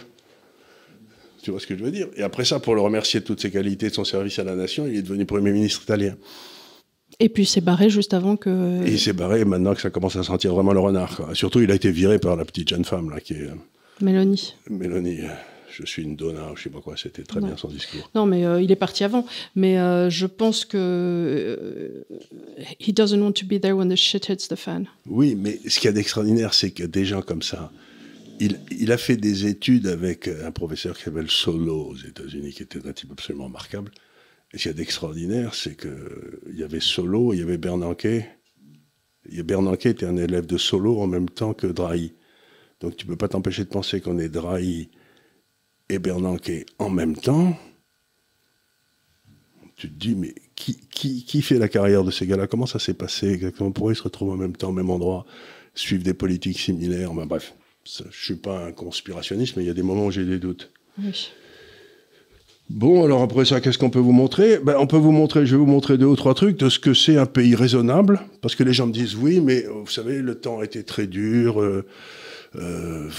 [1.43, 2.09] Tu vois ce que je veux dire?
[2.15, 4.55] Et après ça, pour le remercier de toutes ses qualités, de son service à la
[4.55, 6.17] nation, il est devenu Premier ministre italien.
[7.19, 8.85] Et puis il s'est barré juste avant que.
[8.85, 11.15] Et il s'est barré maintenant que ça commence à sentir vraiment le renard.
[11.15, 11.33] quoi.
[11.33, 13.55] Surtout, il a été viré par la petite jeune femme, là, qui est euh,
[14.01, 14.53] Mélanie.
[14.69, 15.21] Mélanie.
[15.21, 15.29] euh,
[15.69, 18.09] Je suis une donna, je sais pas quoi, c'était très bien son discours.
[18.15, 19.25] Non, mais euh, il est parti avant.
[19.55, 20.77] Mais euh, je pense que.
[20.77, 22.03] euh,
[22.79, 24.85] he doesn't want to be there when the shit hits the fan.
[25.07, 27.71] Oui, mais ce qu'il y a d'extraordinaire, c'est que des gens comme ça,
[28.39, 32.63] il, il a fait des études avec un professeur qui s'appelle Solo aux États-Unis, qui
[32.63, 33.91] était un type absolument remarquable.
[34.53, 38.05] Ce qu'il y a d'extraordinaire, c'est qu'il y avait Solo, il y avait Bernanke.
[38.05, 42.13] Et Bernanke était un élève de Solo en même temps que Drahi.
[42.79, 44.89] Donc tu peux pas t'empêcher de penser qu'on est Drahi
[45.89, 47.57] et Bernanke en même temps.
[49.75, 52.47] Tu te dis, mais qui, qui, qui fait la carrière de ces gars-là?
[52.47, 53.71] Comment ça s'est passé exactement?
[53.71, 55.25] Pourquoi ils se retrouvent en même temps, au même endroit,
[55.75, 57.13] suivent des politiques similaires?
[57.13, 60.39] Bref, je suis pas un conspirationniste, mais il y a des moments où j'ai des
[60.39, 60.71] doutes.
[60.97, 61.29] Oui.
[62.69, 64.59] Bon, alors après ça, qu'est-ce qu'on peut vous montrer?
[64.59, 66.79] Ben, On peut vous montrer, je vais vous montrer deux ou trois trucs de ce
[66.79, 69.91] que c'est un pays raisonnable, parce que les gens me disent oui, mais euh, vous
[69.91, 71.85] savez, le temps a été très dur, euh,
[72.55, 73.09] euh,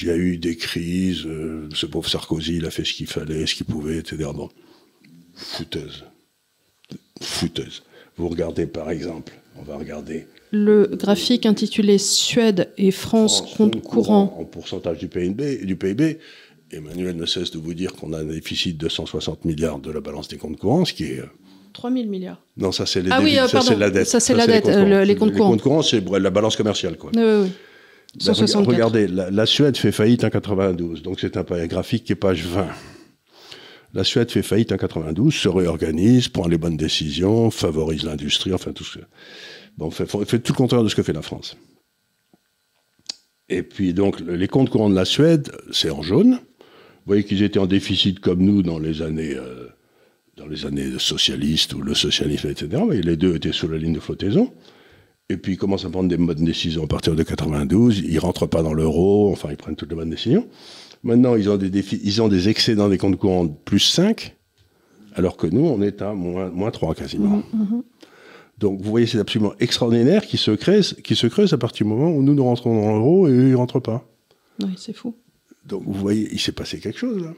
[0.00, 3.06] il y a eu des crises, euh, ce pauvre Sarkozy, il a fait ce qu'il
[3.06, 4.30] fallait, ce qu'il pouvait, etc.
[4.34, 4.48] Bon,
[5.34, 6.04] fouteuse.
[7.20, 7.82] Fouteuse.
[8.16, 14.34] Vous regardez par exemple, on va regarder Le graphique intitulé Suède et France, compte courant.
[14.40, 16.18] en pourcentage du PIB, du PIB.
[16.70, 20.00] Emmanuel ne cesse de vous dire qu'on a un déficit de 160 milliards de la
[20.00, 21.20] balance des comptes courants, ce qui est...
[21.20, 21.26] euh,
[21.72, 22.42] 3 000 milliards.
[22.56, 23.80] Non, ça c'est les Ah oui, euh, ça c'est pardon.
[23.80, 24.06] la dette.
[24.06, 25.50] Ça, c'est la les dette, comptes euh, le- les comptes Les courants.
[25.50, 27.10] comptes courants, c'est la balance commerciale, quoi.
[27.14, 27.50] Oui, oui, oui.
[28.20, 28.66] Rega- 164.
[28.68, 32.44] regardez, la, la Suède fait faillite en 92, donc c'est un graphique qui est page
[32.46, 32.66] 20.
[33.94, 38.72] La Suède fait faillite en 92, se réorganise, prend les bonnes décisions, favorise l'industrie, enfin
[38.72, 39.04] tout ce que...
[39.76, 41.56] Bon, fait, fait tout le contraire de ce que fait la France.
[43.48, 46.40] Et puis donc, le- les comptes courants de la Suède, c'est en jaune.
[47.08, 49.68] Vous voyez qu'ils étaient en déficit comme nous dans les années, euh,
[50.36, 52.82] dans les années socialistes ou le socialisme, etc.
[53.02, 54.52] Les deux étaient sous la ligne de flottaison.
[55.30, 58.00] Et puis ils commencent à prendre des bonnes décisions à partir de 92.
[58.00, 60.46] Ils rentrent pas dans l'euro, enfin ils prennent toutes les bonnes décisions.
[61.02, 64.36] Maintenant, ils ont des, défis, ils ont des excédents des comptes courants de plus 5,
[65.14, 67.42] alors que nous, on est à moins, moins 3 quasiment.
[68.58, 71.90] Donc vous voyez, c'est absolument extraordinaire qui se, crée, qui se creuse à partir du
[71.90, 74.06] moment où nous, nous rentrons dans l'euro et eux, ils rentrent pas.
[74.62, 75.14] Oui, c'est fou.
[75.68, 77.34] Donc vous voyez, il s'est passé quelque chose là.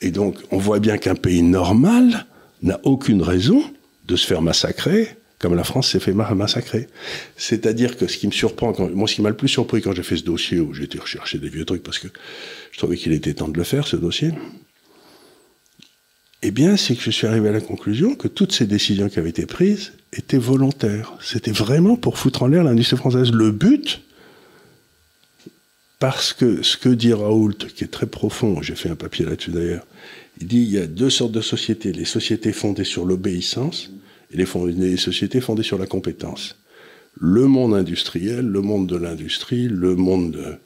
[0.00, 2.26] Et donc on voit bien qu'un pays normal
[2.62, 3.62] n'a aucune raison
[4.06, 6.86] de se faire massacrer comme la France s'est fait ma- massacrer.
[7.36, 10.02] C'est-à-dire que ce qui me surprend, moi ce qui m'a le plus surpris quand j'ai
[10.02, 12.08] fait ce dossier, où j'ai été rechercher des vieux trucs parce que
[12.72, 14.30] je trouvais qu'il était temps de le faire ce dossier,
[16.40, 19.18] eh bien c'est que je suis arrivé à la conclusion que toutes ces décisions qui
[19.18, 21.12] avaient été prises étaient volontaires.
[21.20, 23.30] C'était vraiment pour foutre en l'air l'industrie française.
[23.30, 24.00] Le but,
[26.04, 29.52] parce que ce que dit Raoult, qui est très profond, j'ai fait un papier là-dessus
[29.52, 29.86] d'ailleurs,
[30.38, 33.90] il dit il y a deux sortes de sociétés, les sociétés fondées sur l'obéissance
[34.30, 36.58] et les, sociétés fondées sur la compétence.
[37.18, 40.56] Le monde industriel, le monde de l'industrie, le monde de-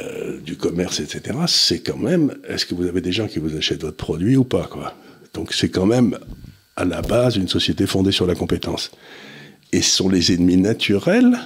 [0.00, 3.56] euh, du commerce, etc., c'est quand même, est-ce que vous avez des gens qui vous
[3.56, 4.94] achètent votre produit ou pas, quoi?
[5.32, 6.18] Donc c'est quand même,
[6.76, 8.90] à la base, une société fondée sur la compétence.
[9.72, 11.38] Et ce sont les ennemis naturels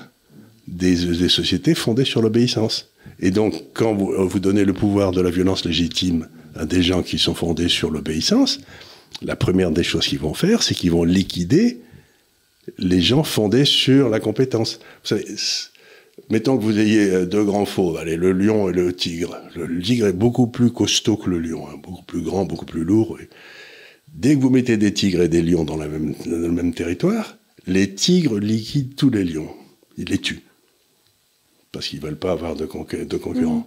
[0.69, 2.91] des, sociétés fondées sur l'obéissance.
[3.21, 7.03] Et donc, quand vous, vous donnez le pouvoir de la violence légitime à des gens
[7.03, 8.61] qui sont fondés sur l'obéissance,
[9.23, 11.81] la première des choses qu'ils vont faire, c'est qu'ils vont liquider
[12.79, 14.79] les gens fondés sur la compétence.
[15.03, 15.25] Vous savez,
[16.31, 19.37] mettons que vous ayez deux grands fauves, allez, le lion et le tigre.
[19.57, 22.85] Le tigre est beaucoup plus costaud que le lion, hein, beaucoup plus grand, beaucoup plus
[22.85, 23.19] lourd.
[24.15, 28.39] dès que vous mettez des tigres et des lions dans le même territoire, les tigres
[28.39, 29.49] liquident tous les lions.
[29.97, 30.48] Ils les tuent.
[31.73, 33.67] Parce qu'ils ne veulent pas avoir de, de concurrents.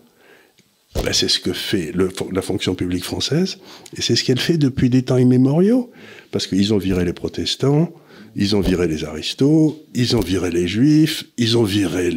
[0.96, 1.02] Mmh.
[1.04, 3.60] Ben, c'est ce que fait le, la fonction publique française,
[3.96, 5.90] et c'est ce qu'elle fait depuis des temps immémoriaux.
[6.32, 7.94] Parce qu'ils ont viré les protestants,
[8.36, 12.12] ils ont viré les aristos, ils ont viré les juifs, ils ont viré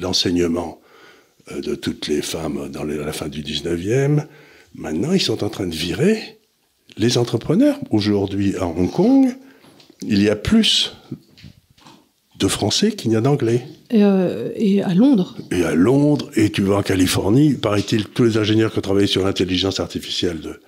[0.00, 0.80] l'enseignement
[1.50, 4.26] les, les, de toutes les femmes dans la fin du 19e.
[4.74, 6.38] Maintenant, ils sont en train de virer
[6.96, 7.78] les entrepreneurs.
[7.90, 9.34] Aujourd'hui, à Hong Kong,
[10.02, 10.94] il y a plus
[12.38, 13.64] de Français qu'il n'y a d'Anglais.
[13.92, 15.36] Et, euh, et, à Londres.
[15.50, 19.06] Et à Londres, et tu vas en Californie, paraît-il, tous les ingénieurs qui ont travaillé
[19.06, 20.60] sur l'intelligence artificielle de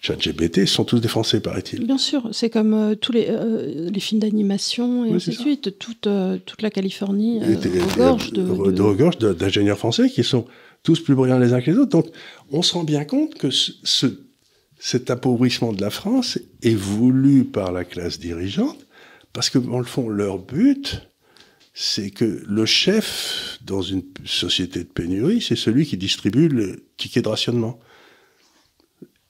[0.00, 1.86] ChatGPT sont tous des Français, paraît-il.
[1.86, 5.34] Bien sûr, c'est comme euh, tous les, euh, les films d'animation et oui, ainsi de
[5.34, 5.78] suite.
[5.78, 6.08] Toute,
[6.44, 10.44] toute la Californie regorge de, d'ingénieurs français qui sont
[10.82, 11.90] tous plus brillants les uns que les autres.
[11.90, 12.06] Donc,
[12.52, 14.06] on se rend bien compte que ce,
[14.78, 18.78] cet appauvrissement de la France est voulu par la classe dirigeante
[19.32, 21.07] parce que, dans le fond, leur but,
[21.80, 27.22] c'est que le chef, dans une société de pénurie, c'est celui qui distribue le ticket
[27.22, 27.78] de rationnement.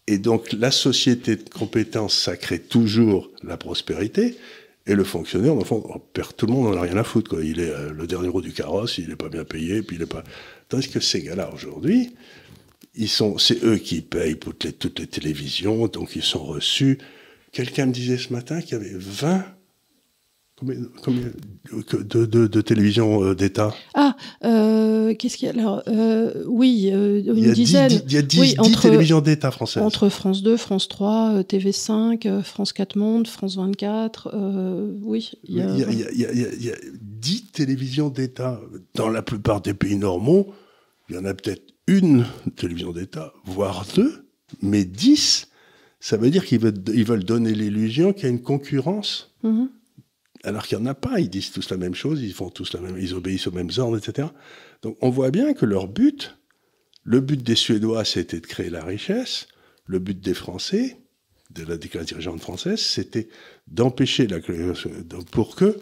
[0.06, 4.38] Et donc, la société de compétences, ça crée toujours la prospérité.
[4.86, 7.28] Et le fonctionnaire, dans le fond, perd tout le monde, on n'a rien à foutre.
[7.28, 7.44] Quoi.
[7.44, 10.02] Il est euh, le dernier roue du carrosse, il n'est pas bien payé, puis il
[10.02, 10.24] est pas.
[10.70, 12.14] Tandis que ces gars-là, aujourd'hui,
[12.94, 16.96] ils sont, c'est eux qui payent toutes les, toutes les télévisions, donc ils sont reçus.
[17.52, 19.44] Quelqu'un me disait ce matin qu'il y avait 20
[20.58, 21.30] Combien, combien
[21.72, 23.72] de, de, de, télévision euh, d'État?
[23.94, 25.54] Ah, euh, qu'est-ce qu'il y a?
[25.54, 27.92] Alors euh, Oui, euh, une il dizaine.
[28.04, 29.84] il y a 10, oui, télévisions d'État françaises.
[29.84, 34.34] Entre France 2, France 3, TV5, France 4 Monde, France 24.
[35.04, 35.30] oui.
[35.44, 38.60] Il y, a, il, y a, il, y a, il y a 10 télévisions d'État.
[38.94, 40.52] Dans la plupart des pays normaux,
[41.08, 44.26] il y en a peut-être une télévision d'État, voire deux,
[44.60, 45.46] mais 10,
[46.00, 49.30] ça veut dire qu'ils veulent, ils veulent donner l'illusion qu'il y a une concurrence.
[49.44, 49.68] Mm -hmm
[50.44, 51.20] alors qu'il n'y en a pas.
[51.20, 53.70] Ils disent tous la même chose, ils font tous la même, ils obéissent aux mêmes
[53.78, 54.28] ordres, etc.
[54.82, 56.36] Donc on voit bien que leur but,
[57.04, 59.48] le but des Suédois, c'était de créer la richesse.
[59.86, 60.98] Le but des Français,
[61.50, 63.28] de la, classe dirigeante française, c'était
[63.66, 64.38] d'empêcher la
[65.32, 65.78] pour que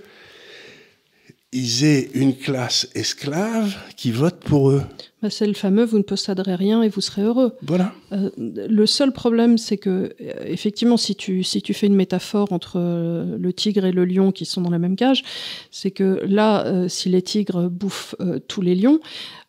[1.52, 4.82] ils aient une classe esclave qui vote pour eux.
[5.22, 7.52] Bah c'est le fameux vous ne posséderez rien et vous serez heureux.
[7.62, 7.94] Voilà.
[8.12, 12.52] Euh, le seul problème, c'est que, euh, effectivement, si tu, si tu fais une métaphore
[12.52, 15.22] entre euh, le tigre et le lion qui sont dans la même cage,
[15.70, 18.14] c'est que là, euh, si les tigres bouffent
[18.48, 19.00] tous les lions,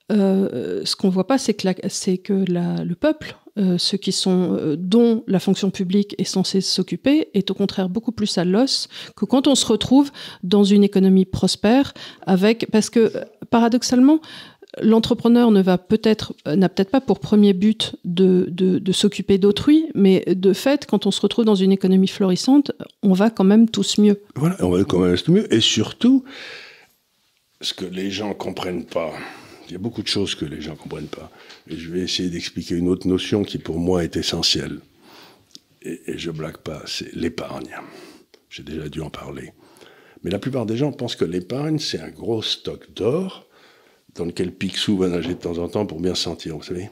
[0.09, 4.57] ce qu'on voit pas, c'est que, la, que la, le peuple, euh, ceux qui sont
[4.59, 8.87] euh, dont la fonction publique est censée s'occuper, est au contraire beaucoup plus à l'os
[9.15, 10.11] que quand on se retrouve
[10.43, 11.93] dans une économie prospère,
[12.25, 13.11] avec parce que
[13.49, 14.19] paradoxalement,
[14.81, 19.85] l'entrepreneur ne va peut-être n'a peut-être pas pour premier but de, de, de s'occuper d'autrui,
[19.95, 23.69] mais de fait, quand on se retrouve dans une économie florissante, on va quand même
[23.69, 24.21] tous mieux.
[24.35, 26.23] Voilà, on va quand même tous mieux, et surtout,
[27.61, 29.13] ce que les gens comprennent pas
[29.67, 31.31] il y a beaucoup de choses que les gens ne comprennent pas.
[31.69, 34.79] Et je vais essayer d'expliquer une autre notion qui pour moi est essentielle.
[35.81, 37.75] Et, et je blague pas, c'est l'épargne.
[38.49, 39.53] J'ai déjà dû en parler.
[40.23, 43.47] Mais la plupart des gens pensent que l'épargne, c'est un gros stock d'or
[44.15, 46.89] dans lequel Picsou va nager de temps en temps pour bien sentir, vous savez.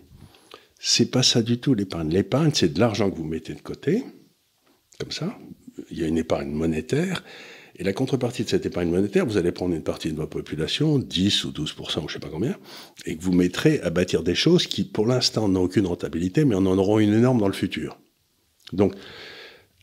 [0.79, 2.09] C'est pas ça du tout l'épargne.
[2.09, 4.03] L'épargne, c'est de l'argent que vous mettez de côté,
[4.99, 5.37] comme ça.
[5.89, 7.23] Il y a une épargne monétaire
[7.77, 10.97] et la contrepartie de cette épargne monétaire, vous allez prendre une partie de votre population,
[10.97, 12.57] 10 ou 12 ou je ne sais pas combien,
[13.05, 16.55] et que vous mettrez à bâtir des choses qui, pour l'instant, n'ont aucune rentabilité, mais
[16.55, 17.97] en en auront une énorme dans le futur.
[18.71, 18.93] Donc,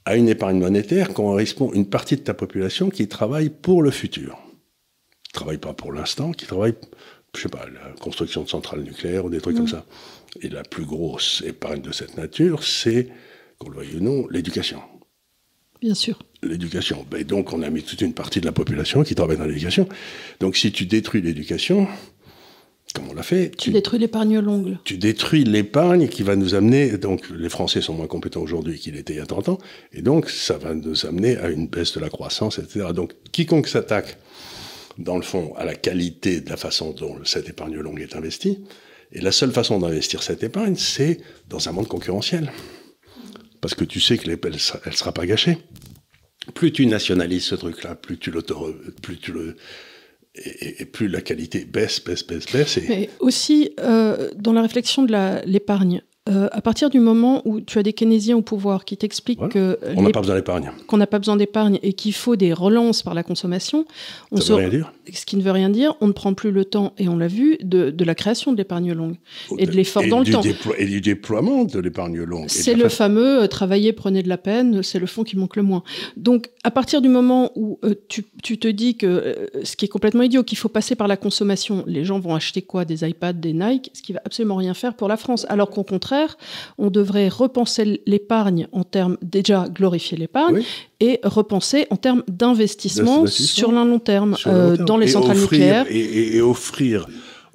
[0.06, 4.38] à une épargne monétaire correspond une partie de ta population qui travaille pour le futur.
[5.24, 6.74] Qui travaille pas pour l'instant, qui travaille,
[7.36, 9.58] je sais pas, la construction de centrales nucléaires ou des trucs mmh.
[9.58, 9.84] comme ça.
[10.40, 13.08] Et la plus grosse épargne de cette nature, c'est,
[13.58, 14.80] qu'on le veuille ou non, l'éducation.
[15.80, 17.06] Bien sûr l'éducation.
[17.10, 19.88] Ben donc, on a mis toute une partie de la population qui travaille dans l'éducation.
[20.40, 21.86] Donc, si tu détruis l'éducation,
[22.94, 23.50] comme on l'a fait?
[23.50, 24.76] Tu, tu détruis l'épargne longue.
[24.84, 26.98] Tu détruis l'épargne qui va nous amener.
[26.98, 29.58] Donc, les Français sont moins compétents aujourd'hui qu'ils l'étaient il y a 30 ans.
[29.92, 32.88] Et donc, ça va nous amener à une baisse de la croissance, etc.
[32.94, 34.18] Donc, quiconque s'attaque,
[34.98, 38.58] dans le fond, à la qualité de la façon dont cette épargne longue est investie,
[39.12, 42.50] Et la seule façon d'investir cette épargne, c'est dans un monde concurrentiel.
[43.60, 45.58] Parce que tu sais que elle ne sera pas gâchée.
[46.54, 48.32] Plus tu nationalises ce truc-là, plus tu
[49.00, 49.56] plus tu le,
[50.34, 52.78] et, plus la qualité baisse, baisse, baisse, baisse.
[52.88, 57.80] Mais aussi, euh, dans la réflexion de l'épargne, euh, à partir du moment où tu
[57.80, 61.08] as des keynésiens au pouvoir qui t'expliquent que on n'a pas besoin d'épargne, qu'on n'a
[61.08, 63.86] pas besoin d'épargne et qu'il faut des relances par la consommation,
[64.30, 64.92] on ça veut rien dire.
[65.12, 67.26] Ce qui ne veut rien dire, on ne prend plus le temps et on l'a
[67.26, 69.16] vu de, de, la création de l'épargne longue
[69.58, 70.42] et de l'effort dans le temps
[70.78, 72.46] et du déploiement de l'épargne longue.
[72.46, 75.64] C'est le fameux euh, travailler prenez de la peine, c'est le fond qui manque le
[75.64, 75.82] moins.
[76.16, 79.88] Donc à partir du moment où euh, tu, tu, te dis que ce qui est
[79.88, 82.84] complètement idiot, qu'il faut passer par la consommation, les gens vont acheter quoi?
[82.84, 85.82] Des iPads, des Nike, ce qui va absolument rien faire pour la France, alors qu'au
[85.82, 86.11] contraire
[86.78, 90.62] on devrait repenser l'épargne en termes, déjà glorifier l'épargne,
[91.00, 95.86] et repenser en termes d'investissement sur le long terme, euh, dans les centrales nucléaires.
[95.88, 97.06] Et, offrir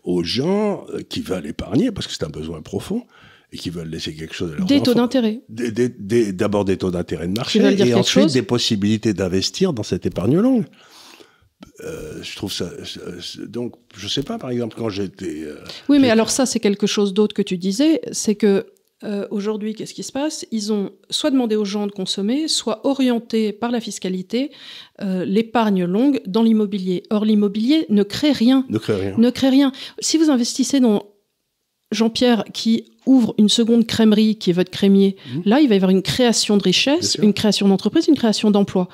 [0.04, 3.04] aux gens qui veulent épargner, parce que c'est un besoin profond,
[3.52, 5.42] et qui veulent laisser quelque chose à Des taux d'intérêt.
[5.50, 10.66] D'abord des, taux d'intérêt de marché, et ensuite des possibilités d'investir dans cette épargne longue.
[11.84, 12.70] Euh, je trouve ça.
[13.48, 15.44] Donc, je sais pas, par exemple, quand j'étais.
[15.44, 15.56] Euh,
[15.90, 18.02] oui, mais alors ça, c'est quelque chose d'autre que tu disais.
[18.12, 18.68] C'est que
[19.04, 20.46] euh, aujourd'hui, qu'est-ce qui se passe?
[20.52, 24.52] Ils ont soit demandé aux gens de consommer, soit orienté par la fiscalité
[25.00, 27.04] l'épargne longue dans l'immobilier.
[27.10, 28.66] Or, l'immobilier ne crée rien.
[28.70, 29.16] Ne crée rien.
[29.18, 29.72] Ne crée rien.
[30.00, 31.04] Si vous investissez dans
[31.92, 35.44] Jean-Pierre qui ouvre une seconde crèmerie qui est votre crémier, mhm.
[35.46, 38.90] là, il va y avoir une création de richesse, une création d'entreprise, une création d'emploi.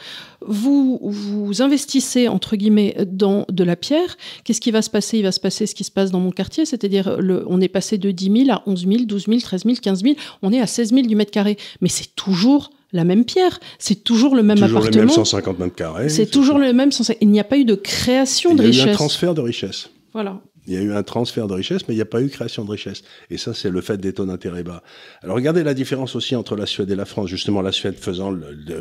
[0.48, 4.18] Vous, vous investissez, entre guillemets, dans de la pierre.
[4.44, 5.18] Qu'est-ce qui va se passer?
[5.18, 7.18] Il va se passer ce qui se passe dans mon quartier, c'est-à-dire
[7.48, 10.16] on est passé de 10 000 à 11 000, 12 000, 13 000, 15 000,
[10.42, 11.58] on est à 16 000 du mètre carré.
[11.82, 14.92] Mais c'est toujours la même pierre, c'est toujours le même toujours appartement.
[14.92, 16.10] Toujours le même 150 mètres carrés.
[16.10, 16.92] C'est toujours le même.
[17.22, 18.76] Il n'y a pas eu de création de richesse.
[18.76, 19.90] Il y a eu un transfert de richesse.
[20.14, 20.42] Voilà.
[20.68, 22.64] Il y a eu un transfert de richesse, mais il n'y a pas eu création
[22.64, 23.04] de richesse.
[23.30, 24.82] Et ça, c'est le fait des taux d'intérêt bas.
[25.22, 27.30] Alors regardez la différence aussi entre la Suède et la France.
[27.30, 28.34] Justement, la Suède faisant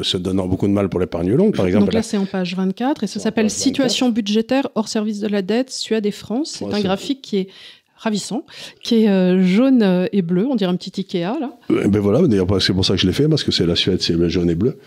[0.03, 1.87] se donnant beaucoup de mal pour l'épargne longue, par exemple.
[1.87, 5.43] Donc là, c'est en page 24 et ça s'appelle Situation budgétaire hors service de la
[5.43, 6.57] dette, Suède et France.
[6.59, 7.49] C'est un graphique qui est
[8.03, 8.45] ravissant,
[8.83, 11.57] qui est euh, jaune euh, et bleu, on dirait un petit Ikea là.
[11.71, 13.77] Eh ben voilà, d'ailleurs c'est pour ça que je l'ai fait, parce que c'est la
[13.77, 14.79] Suède, c'est jaune et bleu.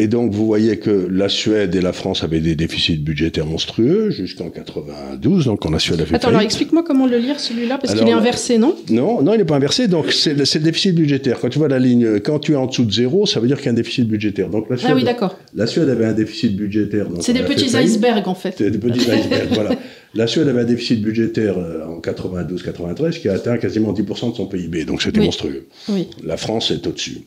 [0.00, 4.10] Et donc, vous voyez que la Suède et la France avaient des déficits budgétaires monstrueux
[4.10, 5.46] jusqu'en 92.
[5.46, 8.06] Donc, on a Suède a fait Attends, alors explique-moi comment le lire celui-là, parce qu'il
[8.06, 8.76] est inversé, non?
[8.90, 9.88] Non, non, il n'est pas inversé.
[9.88, 11.40] Donc, c'est le, le, déficit budgétaire.
[11.40, 13.56] Quand tu vois la ligne, quand tu es en dessous de zéro, ça veut dire
[13.56, 14.50] qu'il y a un déficit budgétaire.
[14.50, 15.36] Donc, la Suède, ah oui, d'accord.
[15.52, 17.08] La Suède avait un déficit budgétaire.
[17.20, 18.54] C'est des petits icebergs, en fait.
[18.56, 19.70] C'est des petits icebergs, voilà.
[20.14, 24.36] La Suède avait un déficit budgétaire euh, en 92-93 qui a atteint quasiment 10% de
[24.36, 24.84] son PIB.
[24.84, 25.66] Donc, c'était monstrueux.
[25.88, 26.08] Oui.
[26.24, 27.18] La France est au-dessus.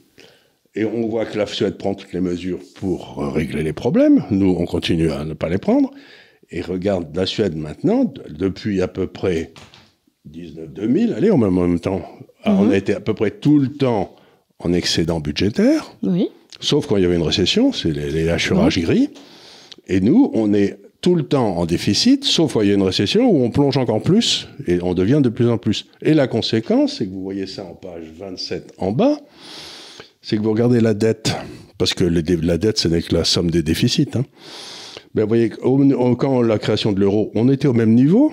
[0.73, 4.23] Et on voit que la Suède prend toutes les mesures pour régler les problèmes.
[4.31, 5.91] Nous, on continue à ne pas les prendre.
[6.49, 9.53] Et regarde la Suède maintenant, depuis à peu près
[10.29, 12.01] 19-2000, allez, en même temps,
[12.45, 12.71] on mhm.
[12.71, 14.15] a été à peu près tout le temps
[14.59, 15.95] en excédent budgétaire.
[16.03, 16.29] Oui.
[16.59, 19.09] Sauf quand il y avait une récession, c'est les, les gris.
[19.87, 22.83] Et nous, on est tout le temps en déficit, sauf quand il y a une
[22.83, 25.87] récession où on plonge encore plus et on devient de plus en plus.
[26.03, 29.19] Et la conséquence, c'est que vous voyez ça en page 27 en bas,
[30.21, 31.35] c'est que vous regardez la dette,
[31.77, 34.09] parce que la dette, ce n'est que la somme des déficits.
[34.15, 34.23] Hein.
[35.13, 38.31] Ben, vous voyez, quand la création de l'euro, on était au même niveau.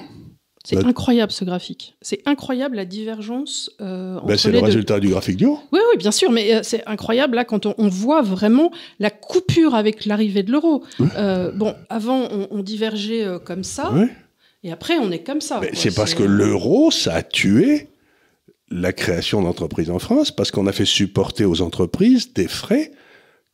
[0.65, 1.97] C'est incroyable ce graphique.
[2.03, 5.59] C'est incroyable la divergence euh, ben, C'est le résultat du graphique du haut.
[5.73, 9.75] Oui, oui, bien sûr, mais euh, c'est incroyable là quand on, voit vraiment la coupure
[9.75, 10.85] avec l'arrivée de l'euro.
[11.17, 13.93] Euh, bon, avant on, divergeait comme ça,
[14.63, 15.63] et après on est comme ça.
[15.73, 17.89] C'est parce que l'euro, ça a tué
[18.71, 22.93] la création d'entreprises en France parce qu'on a fait supporter aux entreprises des frais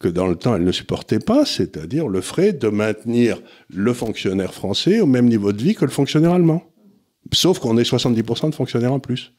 [0.01, 3.41] que dans le temps elles ne supportaient pas, c'est-à-dire le frais de maintenir
[3.71, 6.65] le fonctionnaire français au même niveau de vie que le fonctionnaire allemand.
[7.33, 9.33] Sauf qu'on est 70% de fonctionnaires en plus.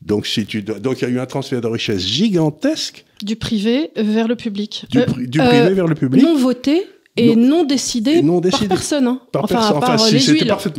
[0.00, 3.04] Donc, si tu donc il y a eu un transfert de richesse gigantesque.
[3.22, 4.86] Du privé vers le public.
[4.90, 6.22] Du, euh, privé euh, vers le public.
[6.22, 6.84] Non voté
[7.16, 9.06] et non, décidé, par personne.
[9.06, 9.20] Hein.
[9.34, 9.98] enfin,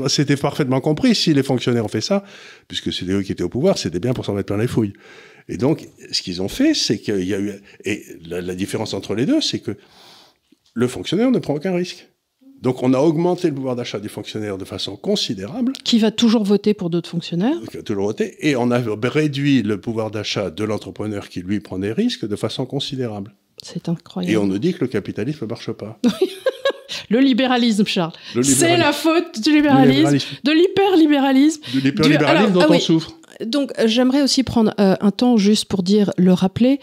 [0.08, 1.14] c'était parfaitement, compris.
[1.14, 2.24] Si les fonctionnaires ont fait ça,
[2.68, 4.94] puisque c'était eux qui étaient au pouvoir, c'était bien pour s'en mettre plein les fouilles.
[5.48, 7.54] Et donc, ce qu'ils ont fait, c'est qu'il y a eu...
[7.86, 9.78] Et la, différence entre les deux, c'est que
[10.74, 12.08] le fonctionnaire ne prend aucun risque.
[12.62, 15.74] Donc on a augmenté le pouvoir d'achat des fonctionnaires de façon considérable.
[15.84, 18.38] Qui va toujours voter pour d'autres fonctionnaires Qui va toujours voter.
[18.40, 22.36] Et on a réduit le pouvoir d'achat de l'entrepreneur qui, lui, prend des risques de
[22.38, 23.36] façon considérable.
[23.64, 24.34] C'est incroyable.
[24.34, 26.00] Et on nous dit que le capitalisme ne marche pas.
[27.10, 28.14] le libéralisme, Charles.
[28.42, 31.62] C'est la faute du libéralisme, de l'hyperlibéralisme.
[31.74, 33.14] De l'hyperlibéralisme dont ah on souffre.
[33.44, 36.80] Donc, j'aimerais aussi prendre euh, un temps juste pour dire, le rappeler,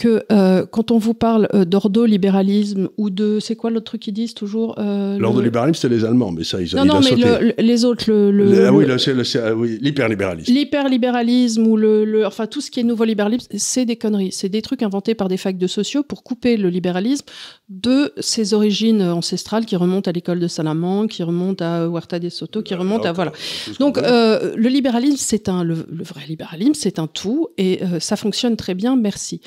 [0.00, 3.38] que euh, quand on vous parle euh, d'ordolibéralisme ou de.
[3.40, 6.60] C'est quoi l'autre truc qu'ils disent toujours euh, le- L'ordolibéralisme, c'est les Allemands, mais ça,
[6.62, 8.66] ils ont Non, il non, a mais le- le- les autres, le.
[8.66, 10.52] ah oui, ah oui, l'hyperlibéralisme.
[10.52, 14.32] L'hyperlibéralisme ou le, enfin tout ce qui est nouveau libéralisme, c'est des conneries.
[14.32, 17.26] C'est des trucs inventés par des facs de sociaux pour couper le libéralisme
[17.68, 22.28] de ses origines ancestrales qui remontent à l'école de Salamanque, qui remontent à Huerta de
[22.30, 23.32] Soto, qui remontent à voilà.
[23.78, 28.56] Donc euh, le libéralisme, c'est un le, vrai libéralisme, c'est un tout et ça fonctionne
[28.56, 28.96] très bien.
[28.96, 29.40] Merci.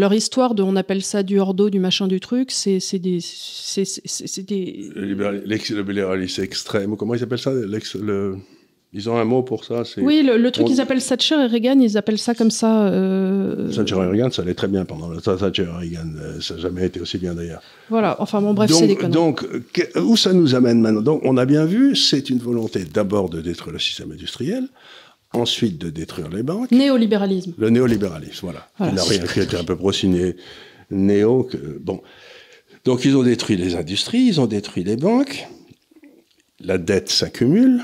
[0.00, 4.46] Leur histoire de, on appelle ça du ordo, du machin, du truc, c'est des c'est
[4.46, 8.36] des Le libéral- l'ex- le libéralisme extrême, comment ils appellent ça l'ex- le-
[8.96, 9.82] Ils ont un mot pour ça.
[9.98, 12.86] oui le, le truc on- qu'ils appellent Thatcher et Reagan, ils appellent ça comme ça.
[12.86, 16.08] euh, Thatcher et Reagan, ça allait très bien pendant le temps Thatcher et Reagan.
[16.16, 17.60] euh, Ça n'a jamais été aussi bien d'ailleurs.
[17.90, 18.14] Voilà.
[18.20, 19.12] Enfin bon bref, c'est des donc, conneries.
[19.14, 21.02] donc, que- où ça nous amène maintenant?
[21.02, 24.68] Donc, on a bien vu, c'est une volonté d'abord de détruire le système industriel,
[25.34, 27.54] ensuite de détruire les banques, Néolibéralisme.
[27.58, 28.68] le néolibéralisme, voilà.
[28.78, 28.92] Voilà.
[28.92, 30.36] Il n'a rien qui était un peu pro-signé
[30.90, 31.44] néo.
[31.44, 32.02] Que, bon.
[32.84, 35.46] Donc, ils ont détruit les industries, ils ont détruit les banques,
[36.60, 37.82] la dette s'accumule.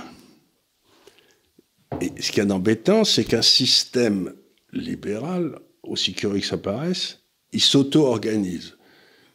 [2.01, 4.33] Et ce qu'il y a d'embêtant, c'est qu'un système
[4.73, 7.19] libéral, aussi curieux que ça paraisse,
[7.53, 8.77] il s'auto-organise.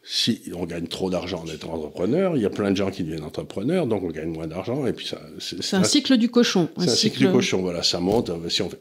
[0.08, 3.03] Si on gagne trop d'argent en étant entrepreneur, il y a plein de gens qui
[3.03, 5.20] deviennent entrepreneurs, donc on gagne moins d'argent, et puis ça.
[5.39, 6.70] C'est un cycle du cochon.
[6.78, 8.30] C'est un cycle du cochon, voilà, ça monte.
[8.30, 8.78] euh, Si on fait...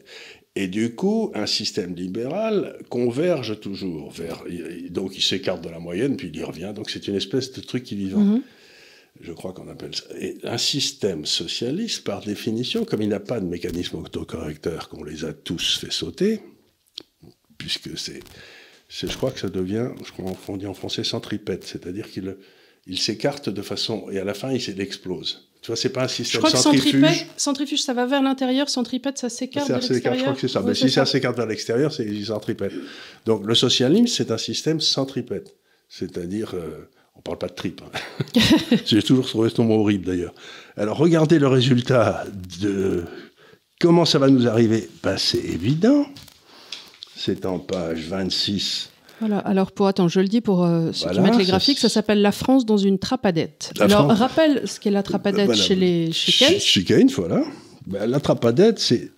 [0.54, 4.44] Et du coup, un système libéral converge toujours vers.
[4.90, 6.72] Donc il s'écarte de la moyenne, puis il y revient.
[6.76, 8.20] Donc c'est une espèce de truc qui vivant.
[8.20, 8.42] Mhm.
[9.20, 10.04] Je crois qu'on appelle ça.
[10.20, 15.24] Et un système socialiste, par définition, comme il n'a pas de mécanisme autocorrecteur, qu'on les
[15.24, 16.40] a tous fait sauter,
[17.56, 18.20] puisque c'est.
[19.02, 22.36] Je crois que ça devient, je crois qu'on dit en français, centripète, c'est-à-dire qu'il
[22.86, 24.06] il s'écarte de façon.
[24.10, 25.48] Et à la fin, il, explose.
[25.62, 27.00] Tu vois, c'est pas un Je système crois que centrifuge.
[27.00, 30.18] centripète, centrifuge, ça va vers l'intérieur, centripète, ça s'écarte s'écarte, l'extérieur.
[30.18, 30.60] je crois que c'est ça.
[30.60, 32.74] Mais c'est si ça s'écarte vers l'extérieur, c'est ils centripètent.
[33.24, 35.54] Donc le socialisme, c'est un système centripète.
[35.88, 37.80] C'est-à-dire, euh, on parle pas de trip.
[37.82, 38.40] hein.
[38.84, 40.34] J'ai toujours trouvé ce mot horrible d'ailleurs.
[40.76, 42.24] Alors regardez le résultat
[42.60, 43.04] de
[43.80, 44.88] comment ça va nous arriver.
[45.02, 46.06] Ben, c'est évident.
[47.16, 48.90] C'est en page 26.
[49.20, 51.78] Voilà, alors pour, attends, je le dis pour euh, ceux Voilà, qui mettent les graphiques,
[51.78, 53.72] ça s'appelle La France dans une trapadette.
[53.78, 55.62] La alors France- rappelle ce qu'est la trapadette Voilà.
[55.62, 56.60] chez les chez Keynes.
[56.60, 57.44] Chez Keynes, voilà.
[57.86, 59.10] Ben, la trapadette, c'est,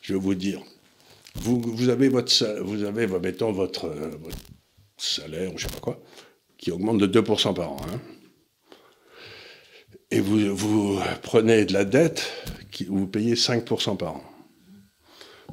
[0.00, 0.60] je vais vous dire,
[1.34, 4.36] vous, vous avez votre, vous avez, bah, mettons, votre, euh, votre
[4.96, 6.00] salaire, ou je sais pas quoi,
[6.56, 7.76] qui augmente de 2% par an.
[7.92, 8.00] hein.
[10.10, 12.30] Et vous, vous prenez de la dette,
[12.70, 14.22] qui, vous payez 5% par an.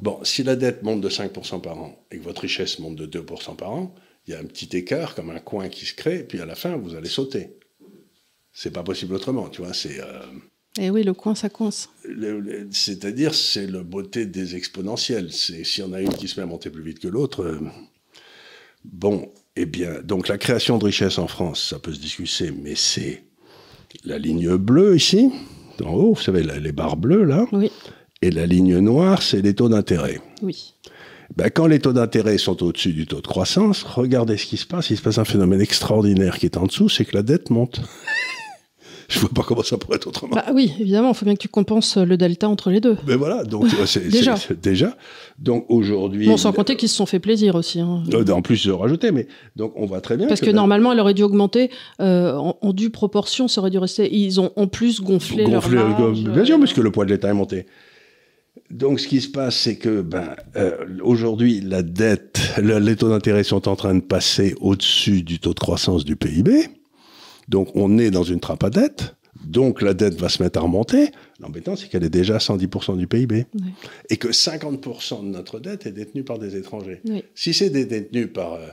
[0.00, 3.06] Bon, si la dette monte de 5% par an et que votre richesse monte de
[3.06, 3.94] 2% par an,
[4.26, 6.46] il y a un petit écart, comme un coin qui se crée, et puis à
[6.46, 7.50] la fin, vous allez sauter.
[8.52, 10.00] C'est pas possible autrement, tu vois, c'est...
[10.00, 10.20] euh,
[10.78, 11.90] Et Eh oui, le coin, ça coince.
[12.70, 15.32] C'est-à-dire, c'est la beauté des exponentielles.
[15.32, 17.42] C'est si on a une qui se met à monter plus vite que l'autre.
[17.42, 17.60] euh,
[18.84, 22.74] bon, eh bien, donc la création de richesse en France, ça peut se discuter, mais
[22.74, 23.24] c'est
[24.04, 25.30] la ligne bleue ici,
[25.84, 27.70] en haut, vous savez, la- les barres bleues là, Oui,
[28.22, 30.20] et la ligne noire, c'est les taux d'intérêt.
[30.42, 30.74] oui.
[31.34, 34.66] Ben, quand les taux d'intérêt sont au-dessus du taux de croissance, regardez ce qui se
[34.66, 34.90] passe.
[34.90, 37.80] Il se passe un phénomène extraordinaire qui est en dessous, c'est que la dette monte.
[39.08, 40.34] Je vois pas comment ça pourrait être autrement.
[40.34, 42.98] Bah oui, évidemment, il faut bien que tu compenses le delta entre les deux.
[43.06, 44.34] Mais voilà, donc euh, c'est Déjà.
[44.62, 44.94] déjà.
[45.38, 46.26] Donc aujourd'hui.
[46.26, 47.80] Bon, sans compter qu'ils se sont fait plaisir aussi.
[47.80, 48.02] hein.
[48.12, 50.28] Euh, en plus, de rajouter, mais donc on voit très bien.
[50.28, 51.70] Parce que normalement, elle aurait dû augmenter
[52.00, 54.14] euh, en, en due proportion, ça aurait dû rester.
[54.14, 57.06] Ils ont en plus gonflé, gonfler, leur marge, bien sûr, euh, parce que le poids
[57.06, 57.64] de l'État est monté.
[58.72, 63.08] Donc, ce qui se passe, c'est que ben, euh, aujourd'hui, la dette, le- les taux
[63.10, 66.68] d'intérêt sont en train de passer au-dessus du taux de croissance du PIB.
[67.48, 69.14] Donc, on est dans une trappe à dette.
[69.44, 71.10] Donc, la dette va se mettre à remonter.
[71.40, 73.44] L'embêtant, c'est qu'elle est déjà à 110% du PIB.
[74.08, 77.00] Et que 50% de notre dette est détenue par des étrangers.
[77.04, 77.24] Oui.
[77.34, 78.54] Si c'est détenu par...
[78.54, 78.68] euh,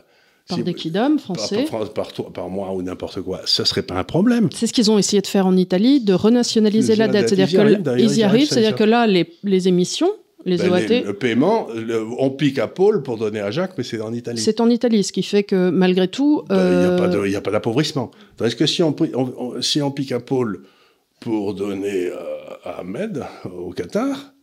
[0.50, 1.66] Par des kidams par, français.
[1.70, 4.50] par, par, par moi ou n'importe quoi, ça serait pas un problème.
[4.54, 7.30] C'est ce qu'ils ont essayé de faire en Italie, de renationaliser la dette.
[7.30, 10.10] C'est-à-dire ils y arrivent, c'est-à-dire que là, les, les émissions,
[10.46, 13.74] les Ben, OAT, les- le paiement, le- on pique à Paul pour donner à Jacques,
[13.78, 14.40] mais c'est en Italie.
[14.40, 16.90] c'est en Italie, ce qui fait que malgré tout, Ben, Il n'y a
[17.36, 18.10] euh, a pas d'appauvrissement.
[18.38, 20.62] Tandis que si on, pri- on- on- si on pique à Paul
[21.20, 22.16] pour donner euh,
[22.64, 23.24] à Ahmed,
[23.54, 24.34] au Qatar,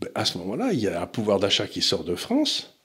[0.00, 2.77] ben, à ce moment-là, il y a un pouvoir d'achat qui sort de France.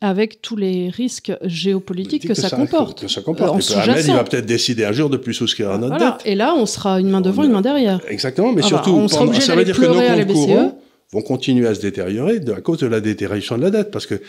[0.00, 3.00] Avec tous les risques géopolitiques que, ça, comporte.
[3.02, 3.50] Que ça comporte.
[3.50, 5.96] Euh, en Et Ahmed, il va peut-être décider un jour de plus souscrire à notre
[5.96, 6.12] Voilà.
[6.18, 6.26] dette.
[6.26, 8.00] Et là, on sera une main devant, une main derrière.
[8.08, 10.78] Exactement, mais Ah bah, surtout, on sera pendant- ça veut dire que nos comptes courants
[11.12, 14.20] vont continuer à se détériorer à cause de la détérioration de la dette, parce que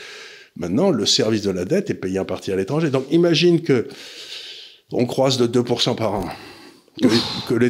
[0.56, 2.90] maintenant, le service de la dette est payé en partie à l'étranger.
[2.90, 3.88] Donc, imagine que
[4.92, 6.26] on croise de 2% par an.
[7.50, 7.68] Que, les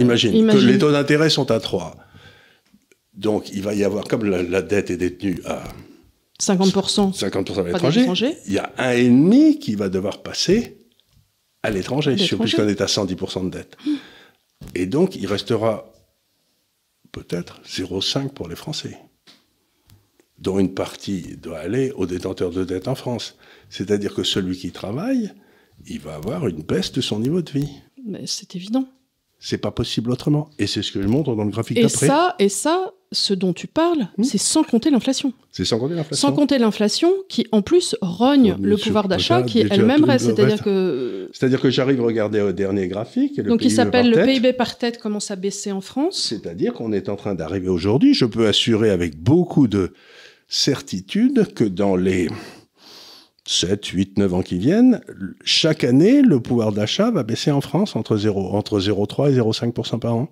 [0.00, 0.46] imagine, Euh, imagine.
[0.46, 1.96] que les taux d'intérêt sont à 3.
[3.14, 5.62] Donc, il va y avoir, comme la, la dette est détenue à
[6.40, 10.78] 50%, 50% à l'étranger, il y a un et demi qui va devoir passer
[11.62, 13.76] à l'étranger, puisqu'on est à 110% de dette.
[14.74, 15.92] Et donc, il restera
[17.12, 18.98] peut-être 0,5 pour les Français,
[20.38, 23.36] dont une partie doit aller aux détenteurs de dette en France.
[23.70, 25.32] C'est-à-dire que celui qui travaille,
[25.86, 27.70] il va avoir une baisse de son niveau de vie.
[28.06, 28.86] Mais c'est évident.
[29.40, 30.50] C'est pas possible autrement.
[30.58, 32.06] Et c'est ce que je montre dans le graphique Et d'après.
[32.06, 34.24] ça, et ça, ce dont tu parles, Hmm.
[34.24, 35.32] c'est sans compter l'inflation.
[35.50, 36.28] C'est sans compter l'inflation.
[36.28, 40.26] Sans compter l'inflation qui, en plus, rogne le pouvoir d'achat qui elle-même reste.
[40.26, 41.30] C'est-à-dire que.
[41.32, 43.38] C'est-à-dire que j'arrive à regarder au dernier graphique.
[43.38, 44.24] le Donc, il PIB s'appelle le.
[44.24, 46.26] PIB par tête commence à baisser en France.
[46.28, 49.92] C'est-à-dire qu'on est en train d'arriver aujourd'hui, je peux assurer avec beaucoup de
[50.48, 52.28] certitude que dans les
[53.46, 55.00] 7, 8, 9 ans qui viennent,
[55.42, 59.98] chaque année, le pouvoir d'achat va baisser en France entre 0, entre 0,3 et 0,5%
[59.98, 60.28] par an.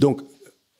[0.00, 0.22] Donc,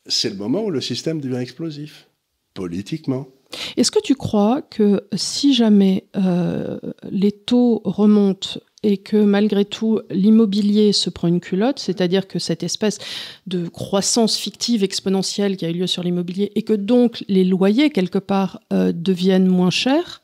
[0.06, 2.08] c'est le moment où le système devient explosif,
[2.54, 3.28] politiquement.
[3.76, 10.00] Est-ce que tu crois que si jamais euh, les taux remontent et que malgré tout
[10.10, 12.98] l'immobilier se prend une culotte, c'est-à-dire que cette espèce
[13.46, 17.90] de croissance fictive exponentielle qui a eu lieu sur l'immobilier et que donc les loyers
[17.90, 20.20] quelque part euh, deviennent moins chers,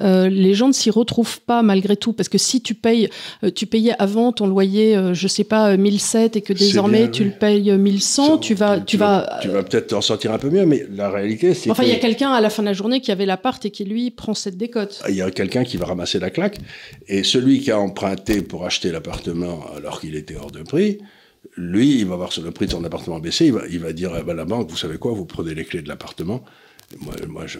[0.00, 3.10] euh, les gens ne s'y retrouvent pas malgré tout parce que si tu payes,
[3.44, 7.22] euh, tu payais avant ton loyer, je sais pas 1007 et que désormais bien, tu
[7.22, 7.28] oui.
[7.28, 10.64] le payes 1100, tu vas, tu vas, tu vas peut-être t'en sortir un peu mieux,
[10.64, 12.72] mais la réalité, c'est Enfin, que il y a quelqu'un à la fin de la
[12.72, 15.02] journée qui avait l'appart et qui, lui, prend cette décote.
[15.08, 16.58] il y a quelqu'un qui va ramasser la claque,
[17.06, 20.98] et celui qui a emprunté pour acheter l'appartement alors qu'il était hors de prix,
[21.56, 24.12] lui, il va voir le prix de son appartement baisser, il va, il va dire
[24.14, 26.44] à la banque, vous savez quoi, vous prenez les clés de l'appartement,
[27.00, 27.58] moi, moi je,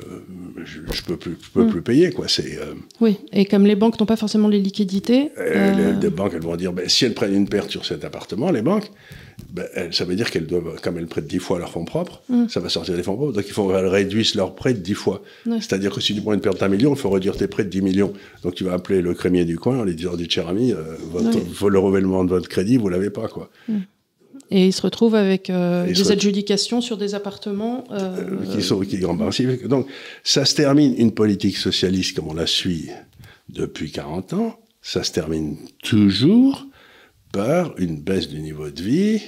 [0.64, 1.70] je, je peux plus, je peux Mm.
[1.70, 2.28] plus payer, quoi.
[2.28, 6.00] C'est euh, Oui, et comme les banques n'ont pas forcément les liquidités, euh, euh, les,
[6.00, 8.62] les banques, elles vont dire, ben, si elles prennent une perte sur cet appartement, les
[8.62, 8.90] banques,
[9.52, 12.22] ben, elles- ça veut dire qu'elles doivent, comme elles prêtent 10 fois leurs fonds propres,
[12.28, 12.48] Mm.
[12.48, 14.94] ça va sortir des fonds propres, donc il faut qu'elles réduisent leurs prêts de 10
[14.94, 15.22] fois.
[15.60, 17.70] C'est-à-dire que si tu prends une perte d'un million, il faut réduire tes prêts de
[17.70, 18.12] 10 millions.
[18.42, 20.82] Donc tu vas appeler le crémier du coin en lui disant, dites cher ami, euh,
[21.12, 23.48] votre, le renouvellement de votre crédit, vous l'avez pas, quoi.
[24.50, 27.84] et ils se retrouvent avec euh, des se- adjudications sur des appartements.
[27.92, 28.16] euh,
[28.50, 28.98] Euh, qui sont qui.
[28.98, 29.86] Donc,
[30.24, 32.88] ça se termine, une politique socialiste comme on la suit
[33.50, 36.66] depuis 40 ans, ça se termine toujours
[37.32, 39.22] par une baisse du niveau de vie,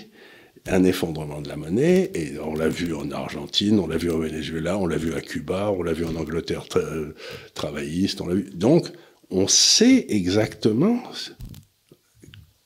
[0.67, 4.21] un effondrement de la monnaie, et on l'a vu en Argentine, on l'a vu au
[4.21, 7.13] Venezuela, on l'a vu à Cuba, on l'a vu en Angleterre tra-
[7.55, 8.51] travailliste, on l'a vu.
[8.55, 8.89] Donc,
[9.31, 11.03] on sait exactement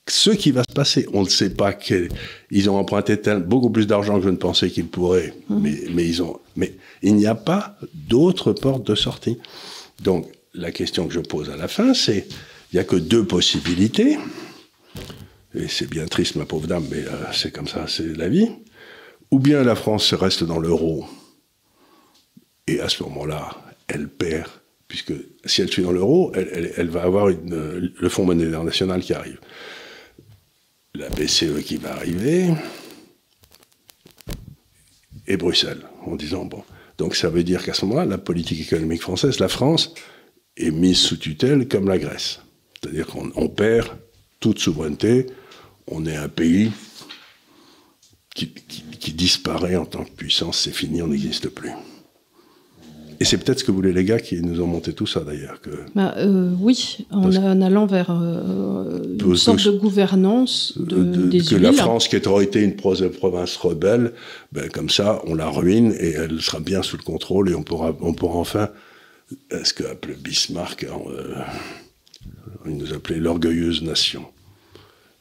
[0.07, 1.07] ce qui va se passer.
[1.13, 2.09] On ne sait pas quel...
[2.51, 6.07] Ils ont emprunté tel- beaucoup plus d'argent que je ne pensais qu'ils pourraient, mais, mais,
[6.07, 6.41] ils ont...
[6.57, 9.39] mais il n'y a pas d'autre porte de sortie.
[10.03, 12.27] Donc, la question que je pose à la fin, c'est
[12.73, 14.19] il n'y a que deux possibilités.
[15.55, 18.51] Et c'est bien triste, ma pauvre dame, mais euh, c'est comme ça, c'est la vie.
[19.31, 21.07] Ou bien la France reste dans l'euro,
[22.67, 23.51] et à ce moment-là,
[23.89, 24.49] elle perd,
[24.89, 25.13] puisque
[25.45, 29.39] si elle suit dans l'euro, elle, va avoir euh, le Fonds monétaire national qui arrive.
[30.95, 32.51] La BCE qui va arriver,
[35.27, 36.63] et Bruxelles, en disant, bon,
[36.99, 39.95] donc ça veut dire qu'à ce moment-là, la politique économique française, la France,
[40.57, 42.41] est mise sous tutelle comme la Grèce.
[42.81, 43.89] C'est-à-dire qu'on on perd
[44.41, 45.27] toute souveraineté,
[45.89, 46.71] on est un pays
[48.35, 51.71] qui, qui- qui disparaît en tant que puissance, c'est fini, on n'existe plus.
[53.21, 55.61] Et c'est peut-être ce que voulaient les gars qui nous ont monté tout ça d'ailleurs.
[55.61, 60.73] Que bah, euh, oui, en, Parce- en allant vers euh, une Parce sorte de gouvernance
[60.77, 64.15] de, de- des que la France, qui aurait été une pro- province rebelle,
[64.51, 67.63] ben, comme ça, on la ruine et elle sera bien sous le contrôle et on
[67.63, 68.71] pourra, on pourra enfin,
[69.53, 71.37] euh, ce que appelait Bismarck, euh,
[72.67, 74.25] il nous appelait l'orgueilleuse nation?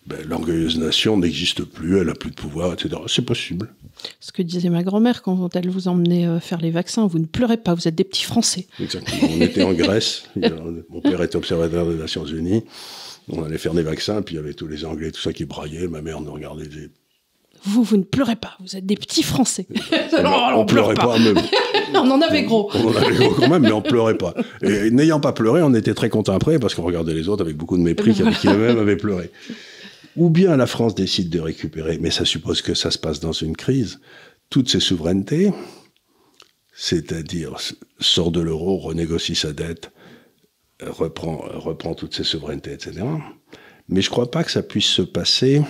[0.05, 2.95] Ben, l'orgueilleuse nation n'existe plus, elle a plus de pouvoir, etc.
[3.07, 3.73] C'est possible.
[4.19, 7.25] Ce que disait ma grand-mère quand elle vous emmenait euh, faire les vaccins, vous ne
[7.25, 8.67] pleurez pas, vous êtes des petits Français.
[8.81, 9.29] Exactement.
[9.31, 10.23] On était en Grèce.
[10.89, 12.63] Mon père était observateur des Nations Unies.
[13.29, 15.45] On allait faire des vaccins, puis il y avait tous les Anglais, tout ça qui
[15.45, 15.87] braillaient.
[15.87, 16.67] Ma mère nous regardait.
[17.63, 19.67] Vous, vous ne pleurez pas, vous êtes des petits Français.
[20.11, 21.37] on, Non, on pleurait pas, même.
[21.93, 22.69] on en avait gros.
[22.73, 24.33] On en avait gros quand même, mais on pleurait pas.
[24.61, 27.55] Et n'ayant pas pleuré, on était très contents après parce qu'on regardait les autres avec
[27.55, 29.31] beaucoup de mépris, qui, qui eux-mêmes avaient pleuré.
[30.15, 33.31] Ou bien la France décide de récupérer, mais ça suppose que ça se passe dans
[33.31, 33.99] une crise,
[34.49, 35.51] toutes ses souverainetés,
[36.75, 37.57] c'est-à-dire
[37.99, 39.91] sort de l'euro, renégocie sa dette,
[40.81, 43.05] reprend, toutes ses souverainetés, etc.
[43.87, 45.61] Mais je crois pas que ça puisse se passer.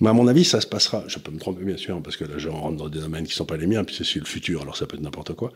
[0.00, 1.04] Mais à mon avis, ça se passera.
[1.08, 3.34] Je peux me tromper, bien sûr, parce que là, je rentre dans des domaines qui
[3.34, 5.52] sont pas les miens, puis c'est le futur, alors ça peut être n'importe quoi.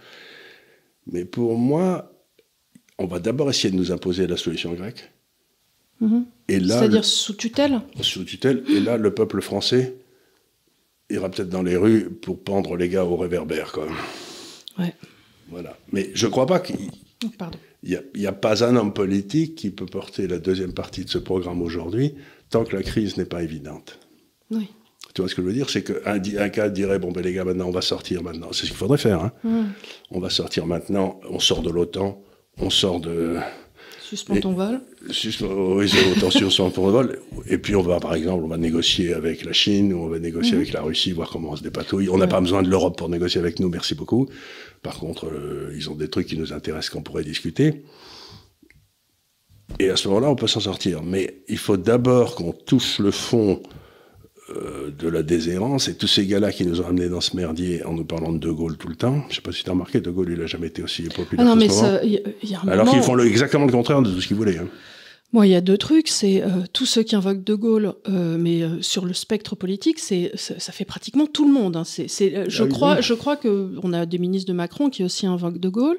[1.06, 2.12] Mais pour moi,
[2.98, 5.12] on va d'abord essayer de nous imposer la solution grecque.
[6.48, 9.94] C'est-à-dire sous tutelle le- sous tutelle, et là, le peuple français
[11.10, 13.86] ira peut-être dans les rues pour pendre les gars au réverbère, quoi.
[14.78, 14.94] Ouais.
[15.50, 15.76] Voilà.
[15.92, 16.76] Mais je ne crois pas qu'il
[17.22, 17.58] Oh, Pardon.
[17.82, 21.18] n'y a, il pas un homme politique qui peut porter la deuxième partie de ce
[21.18, 22.14] programme aujourd'hui
[22.48, 23.98] tant que la crise n'est pas évidente.
[24.50, 24.68] Oui.
[25.14, 25.68] Tu vois ce que je veux dire?
[25.68, 28.48] C'est qu'un un cas dirait Bon, ben les gars, maintenant, on va sortir maintenant.
[28.52, 29.20] C'est ce qu'il faudrait faire.
[29.22, 29.32] hein.
[29.44, 29.64] Mmh.
[30.12, 32.22] On va sortir maintenant, on sort de l'OTAN,
[32.58, 33.36] on sort de.
[34.10, 34.80] Suspends ton vol.
[35.08, 35.86] Juste, oui,
[36.90, 37.20] vol.
[37.46, 40.18] Et puis, on va, par exemple, on va négocier avec la Chine, ou on va
[40.18, 42.08] négocier avec la Russie, voir comment on se dépatouille.
[42.08, 42.28] On n'a Ouais.
[42.30, 44.28] pas besoin de l'Europe pour négocier avec nous, merci beaucoup.
[44.82, 47.84] Par contre, euh, ils ont des trucs qui nous intéressent qu'on pourrait discuter.
[49.78, 51.04] Et à ce moment-là, on peut s'en sortir.
[51.04, 53.62] Mais il faut d'abord qu'on touche le fond
[54.56, 57.84] euh, de la déshérence et tous ces gars-là qui nous ont amenés dans ce merdier
[57.84, 59.22] en nous parlant de De Gaulle tout le temps.
[59.30, 61.44] Je sais pas si tu as remarqué, De Gaulle, il n'a jamais été aussi populaire.
[61.46, 61.98] Ah non, mais ce moment.
[61.98, 64.10] ça, y, a- y a un Alors moment- qu'ils font le- exactement le contraire de
[64.10, 64.58] tout ce qu'ils voulaient.
[64.58, 64.68] hein.
[65.32, 66.08] Moi, il y a deux trucs.
[66.08, 69.98] C'est euh, tous ceux qui invoquent De Gaulle, euh, mais euh, sur le spectre politique,
[70.00, 71.76] c'est ça, ça fait pratiquement tout le monde.
[71.76, 71.84] hein.
[71.84, 72.08] C'est,
[72.48, 73.02] je Ah crois, oui.
[73.02, 75.98] je crois que on a des ministres de Macron qui aussi invoquent De Gaulle.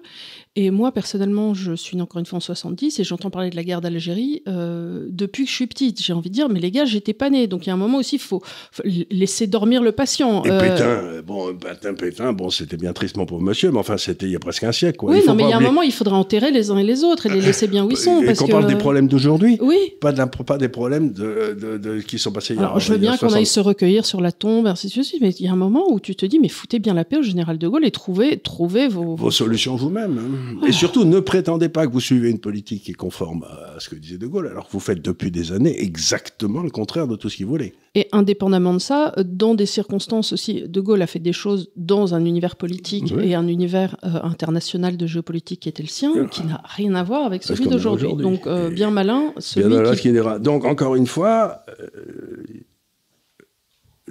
[0.58, 3.64] Et moi, personnellement, je suis encore une fois en 70 et j'entends parler de la
[3.64, 6.02] guerre d'Algérie depuis que je suis petite.
[6.02, 7.48] J'ai envie de dire, mais les gars, j'étais pas née.
[7.48, 8.42] Donc il y a un moment aussi, il faut,
[8.74, 10.44] faut laisser dormir le patient.
[10.44, 14.34] Et Pétain, bon, Pétain, Pétain, bon, c'était bien tristement pour monsieur, mais enfin, c'était il
[14.34, 14.98] y a presque un siècle.
[14.98, 15.12] Quoi.
[15.14, 17.06] oui, non, mais il y a un moment, il faudra enterrer les uns et les
[17.06, 18.22] autres et les laisser bien où ils sont.
[18.22, 20.12] Et parce qu'on parle des problèmes d'aujourd'hui, Oui, pas,
[20.58, 23.18] des problèmes de, de- de- qui sont passés il y a je veux bien qu'on
[23.30, 25.56] 60 aille se recueillir sur la tombe, ainsi de suite, mais il y a un
[25.56, 27.92] moment où tu te dis, mais foutez bien la paix au général de Gaulle et
[27.92, 29.16] trouvez, trouvez vos.
[29.16, 30.18] vos solutions vous-même.
[30.62, 30.66] hein.
[30.68, 33.90] Et surtout, ne prétendez pas que vous suivez une politique qui est conforme à ce
[33.90, 37.16] que disait De Gaulle, alors que vous faites depuis des années exactement le contraire de
[37.16, 37.74] tout ce qu'il voulait.
[37.94, 42.16] Et indépendamment de ça, dans des circonstances aussi, De Gaulle a fait des choses dans
[42.16, 43.28] un univers politique Oui.
[43.32, 47.04] et un univers euh, international de géopolitique qui était le sien, qui n'a rien à
[47.04, 48.08] voir avec celui d'aujourd'hui.
[48.08, 48.24] aujourd'hui.
[48.24, 50.10] Donc, euh, bien malin, Bien celui voilà qui.
[50.10, 50.40] dira.
[50.40, 52.44] Donc, encore une fois, euh,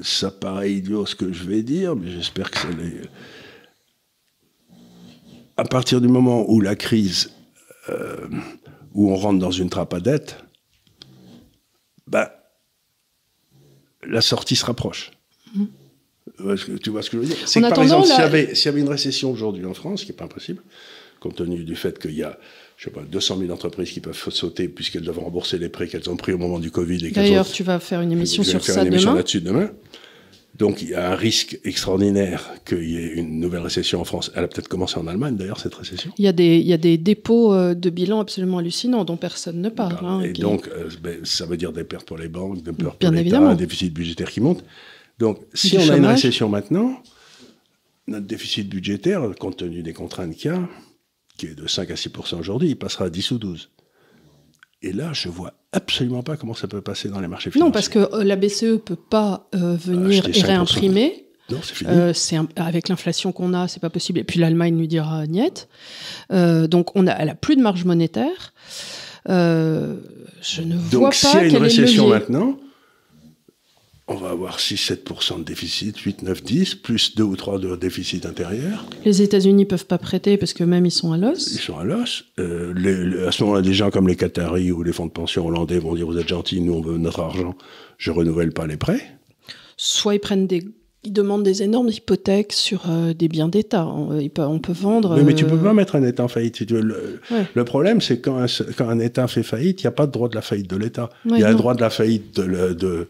[0.02, 3.08] ça paraît idiot ce que je vais dire, mais j'espère que ça l'est.
[5.56, 7.30] À partir du moment où la crise,
[8.94, 10.36] où on rentre dans une trappe à dette,
[12.06, 12.39] bah,
[14.08, 15.10] la sortie se rapproche.
[16.38, 17.36] Que- Tu vois ce que je veux dire?
[17.46, 20.00] C'est que, par exemple, s'il y, avait, s'il y avait une récession aujourd'hui en France,
[20.00, 20.62] ce qui n'est pas impossible,
[21.18, 22.38] compte tenu du fait qu'il y a,
[22.76, 26.08] je sais pas, 200 000 entreprises qui peuvent sauter puisqu'elles doivent rembourser les prêts qu'elles
[26.08, 28.74] ont pris au moment du Covid D'ailleurs, ont- tu vas faire une émission sur faire
[28.74, 29.18] ça une émission demain.
[29.18, 29.70] là-dessus demain.
[30.60, 34.30] Donc il y a un risque extraordinaire qu'il y ait une nouvelle récession en France.
[34.34, 36.12] Elle a peut-être commencé en Allemagne d'ailleurs cette récession.
[36.18, 39.16] Il y, a des, il y a des dépôts euh, de bilan absolument hallucinants dont
[39.16, 40.04] personne ne parle.
[40.04, 42.72] hein, et qui- donc euh, ben, ça veut dire des pertes pour les banques, des
[42.72, 44.62] pertes Bien pour l'État, un déficit budgétaire qui monte.
[45.18, 47.02] Donc si Du on a une récession maintenant,
[48.06, 50.68] notre déficit budgétaire, compte tenu des contraintes qu'il y a,
[51.36, 53.70] qui est de 5 à 6% aujourd'hui, il passera à 10 ou 12.
[54.82, 57.66] Et là, je vois absolument pas comment ça peut passer dans les marchés financiers.
[57.68, 60.46] Non, parce que euh, la BCE peut pas euh, venir Acheter et 5%.
[60.46, 61.26] réimprimer.
[61.50, 61.90] Non, c'est fini.
[61.92, 64.18] Euh, un- avec l'inflation qu'on a, c'est pas possible.
[64.20, 65.66] Et puis l'Allemagne lui dira niet.
[66.32, 68.52] Euh, donc on a, elle a plus de marge monétaire.
[69.28, 69.96] Euh,
[70.42, 72.56] je ne vois Donc, s'il y pas a une récession maintenant,
[74.10, 78.26] on va avoir 6-7% de déficit, 8, 9, 10, plus 2 ou 3 de déficit
[78.26, 78.84] intérieur.
[79.04, 81.58] Les États-Unis peuvent pas prêter parce que même ils sont à Ils l'os.
[81.58, 82.24] sont à l'os.
[82.40, 85.12] Euh, les- les- à ce moment-là, des gens comme les Qataris ou les fonds de
[85.12, 87.54] pension hollandais vont dire Vous êtes gentils, nous on veut notre argent,
[87.98, 89.00] je renouvelle pas les prêts.
[89.76, 90.66] Soit ils prennent des,
[91.04, 93.86] ils demandent des énormes hypothèques sur euh, des biens d'État.
[93.86, 95.16] On, il peut- on peut vendre.
[95.16, 96.68] Oui, mais tu peux euh, pas mettre un État en faillite.
[96.70, 97.46] Le, Ouais.
[97.54, 98.46] le problème, c'est quand un,
[98.76, 100.76] quand un État fait faillite, il n'y a pas de droit de la faillite de
[100.76, 101.08] l'État.
[101.24, 101.52] Il Ouais, y a non.
[101.52, 103.08] le droit de la faillite de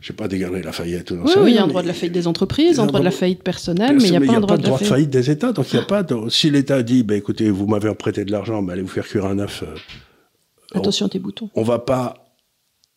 [0.00, 2.12] je sais pas, Lafayette ou non Oui, il y a un droit de la faillite
[2.14, 4.56] des entreprises, un droit de la faillite personnelle, mais il n'y a pas un droit
[4.56, 4.88] de la faillite.
[4.88, 5.52] faillite des États.
[5.52, 6.28] Donc il n'y a pas de.
[6.30, 9.26] Si l'État dit, ben écoutez, vous m'avez prêté de l'argent, mais allez vous faire cuire
[9.26, 9.62] un œuf.
[9.62, 9.74] euh,
[10.78, 11.50] Attention à tes boutons.
[11.54, 12.14] on va pas,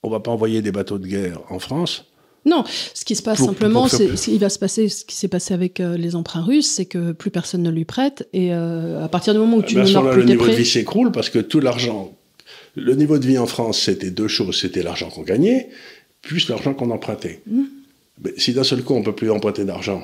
[0.03, 2.05] on va pas envoyer des bateaux de guerre en France.
[2.45, 5.15] Non, ce qui se passe Pour- simplement, c'est ce qui va se passer, ce qui
[5.15, 8.53] s'est passé avec euh, les emprunts russes, c'est que plus personne ne lui prête, et
[8.53, 10.65] euh, à partir du moment où tu Ben, n'honores plus le tes niveau de vie
[10.65, 12.11] s'écroule parce que tout l'argent,
[12.75, 15.69] le niveau de vie en France, c'était deux choses, c'était l'argent qu'on gagnait,
[16.23, 17.41] plus l'argent qu'on empruntait.
[17.45, 17.61] Mmh.
[18.23, 20.01] Mais si d'un seul coup on peut plus emprunter d'argent,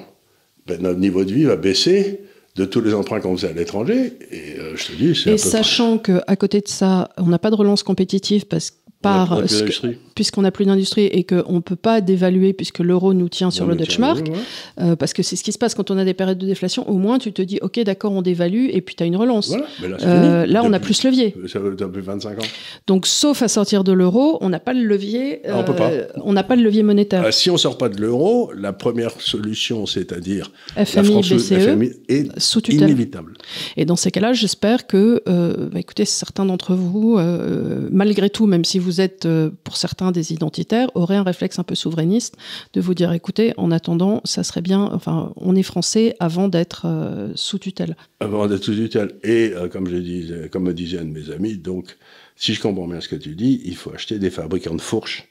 [0.68, 2.22] ben, notre niveau de vie va baisser
[2.56, 4.14] de tous les emprunts qu'on faisait à l'étranger.
[4.32, 7.10] Et euh, je te dis, c'est à et peu sachant que à côté de ça,
[7.18, 9.96] on n'a pas de relance compétitive parce par ce que-.
[10.20, 13.64] Puisqu'on n'a plus d'industrie et qu'on ne peut pas dévaluer puisque l'euro nous tient sur
[13.64, 14.38] On le le Deutschmark, ouais, ouais.
[14.82, 16.90] euh, parce que c'est ce qui se passe quand on a des périodes de déflation,
[16.90, 19.48] au moins tu te dis, ok, d'accord, on dévalue et puis tu as une relance.
[19.48, 21.34] Voilà, mais là, c'est Euh, là, on a plus levier.
[21.48, 22.48] Ça depuis 25 ans.
[22.86, 25.40] Donc, sauf à sortir de l'euro, on n'a pas le levier.
[25.48, 25.90] Ah, on peut pas.
[25.90, 27.34] euh, on n'a pas le levier monétaire.
[27.34, 31.92] Si on sort pas de l'euro, la première solution, c'est-à-dire la FMI, France BCE, FMI,
[32.10, 32.90] est sous tutelle.
[32.90, 33.36] inévitable.
[33.78, 37.18] Et dans ces cas-là, j'espère que, bah, écoutez, certains d'entre vous,
[37.90, 39.26] malgré tout, même si vous êtes
[39.64, 42.36] pour certains certains des identitaires auraient un réflexe un peu souverainiste
[42.74, 46.86] de vous dire écoutez, en attendant, ça serait bien, enfin, on est français avant d'être
[46.86, 47.96] euh, sous tutelle.
[48.20, 49.16] Avant d'être sous tutelle.
[49.24, 51.98] Et euh, comme, je disais, comme me disait un de mes amis, donc,
[52.36, 55.28] si je comprends bien ce que tu dis, il faut acheter des fabricants de fourches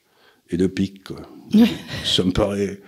[0.51, 1.05] et de pics.
[1.05, 1.23] Quoi.
[2.05, 2.81] ça me paraît.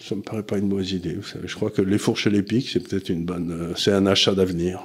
[0.00, 1.16] Ça me paraît pas une mauvaise idée.
[1.44, 3.50] Je crois que les fourches et les pics, c'est peut-être une bonne.
[3.50, 4.80] Euh, c'est un achat d'avenir.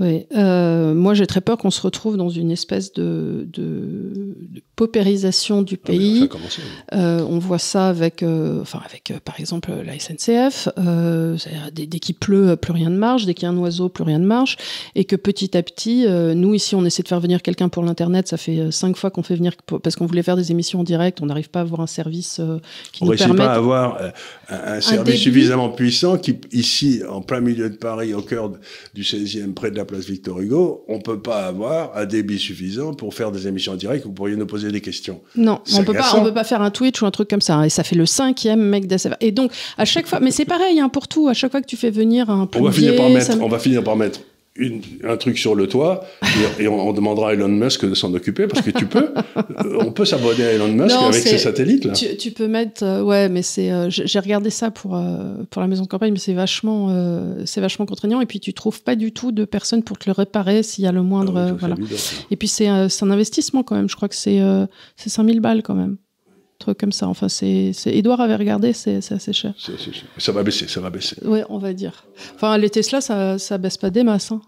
[0.00, 4.62] Oui, euh, moi j'ai très peur qu'on se retrouve dans une espèce de, de, de
[4.76, 6.28] paupérisation du ah, pays.
[6.94, 10.68] euh, on voit ça avec, euh, enfin avec par exemple la SNCF.
[11.72, 13.26] Dès, dès qu'il pleut, plus rien ne marche.
[13.26, 14.56] Dès qu'il y a un oiseau, plus rien ne marche.
[14.94, 18.28] Et que petit à petit, nous ici, on essaie de faire venir quelqu'un pour l'internet.
[18.28, 21.20] Ça fait cinq fois qu'on fait venir parce qu'on voulait faire des émissions en direct.
[21.20, 22.40] On n'arrive pas à avoir un service
[22.92, 23.38] qui on nous permette.
[23.38, 24.00] pas à avoir
[24.48, 28.52] un, un service un suffisamment puissant qui, ici, en plein milieu de Paris, au cœur
[28.94, 32.94] du 16e, près de la place Victor Hugo, on peut pas avoir un débit suffisant
[32.94, 34.04] pour faire des émissions en direct.
[34.04, 35.20] Vous pourriez nous poser des questions.
[35.34, 37.56] Non, on peut pas, on peut pas faire un Twitch ou un truc comme ça.
[37.56, 39.16] Hein, et ça fait le cinquième mec d'ACV.
[39.20, 41.26] Et donc à chaque fois, mais c'est pareil hein, pour tout.
[41.26, 43.38] À chaque fois que tu fais venir un plombier, on va finir par mettre, ça...
[43.40, 44.20] on va finir par mettre
[44.58, 46.04] une, un truc sur le toit
[46.58, 49.14] et, et on, on, demandera à Elon Musk de s'en occuper parce que tu peux.
[49.80, 51.92] on peut s'abonner à Elon Musk non, avec ses satellites là.
[51.92, 55.62] Tu, tu peux mettre, euh, ouais, mais c'est, euh, j'ai regardé ça pour euh, pour
[55.62, 58.82] la maison de campagne, mais c'est vachement, euh, c'est vachement contraignant et puis tu trouves
[58.82, 61.52] pas du tout de personnes pour te le réparer s'il y a le moindre, ah,
[61.58, 61.76] voilà.
[61.78, 61.96] Évident,
[62.30, 63.88] et puis c'est c'est un investissement quand même.
[63.88, 64.40] Je crois que c'est
[64.96, 65.96] c'est 5000 balles quand même
[66.58, 67.08] truc comme ça.
[67.08, 69.54] Enfin, c'est, Edouard avait regardé, c'est, assez cher.
[70.18, 71.16] Ça va baisser, ça va baisser.
[71.24, 72.06] Oui, on va dire.
[72.34, 74.32] Enfin, les Tesla, ça, ça baisse pas des masses.
[74.32, 74.40] Hein.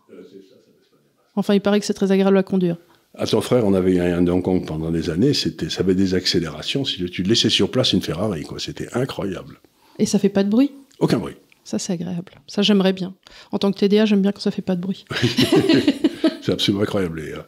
[1.37, 2.77] Enfin, il paraît que c'est très agréable à conduire.
[3.17, 5.95] À ton frère, on avait un de Hong Kong pendant des années, c'était, ça avait
[5.95, 6.85] des accélérations.
[6.85, 9.61] Si tu laissais sur place une Ferrari, quoi, c'était incroyable.
[9.99, 10.73] Et ça fait pas de bruit?
[11.01, 11.35] Aucun bruit.
[11.65, 12.33] Ça, c'est agréable.
[12.47, 13.15] Ça, j'aimerais bien.
[13.53, 15.05] En tant que TDA, j'aime bien quand ça fait pas de bruit.
[16.43, 17.21] c'est absolument incroyable.
[17.21, 17.43] Et, euh,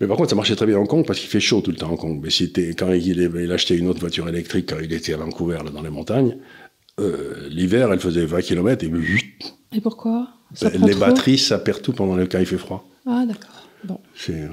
[0.00, 1.70] mais par contre, ça marchait très bien à Hong Kong parce qu'il fait chaud tout
[1.70, 2.20] le temps à Hong Kong.
[2.22, 5.58] Mais c'était quand il, il achetait une autre voiture électrique quand il était à Vancouver,
[5.64, 6.36] là, dans les montagnes,
[7.00, 8.92] euh, l'hiver, elle faisait 20 km et...
[9.74, 10.28] Et pourquoi?
[10.54, 12.86] Ça ben, Les batteries, ça perd tout pendant le quand il fait froid.
[13.06, 13.68] Ah, d'accord.
[13.84, 13.98] Bon.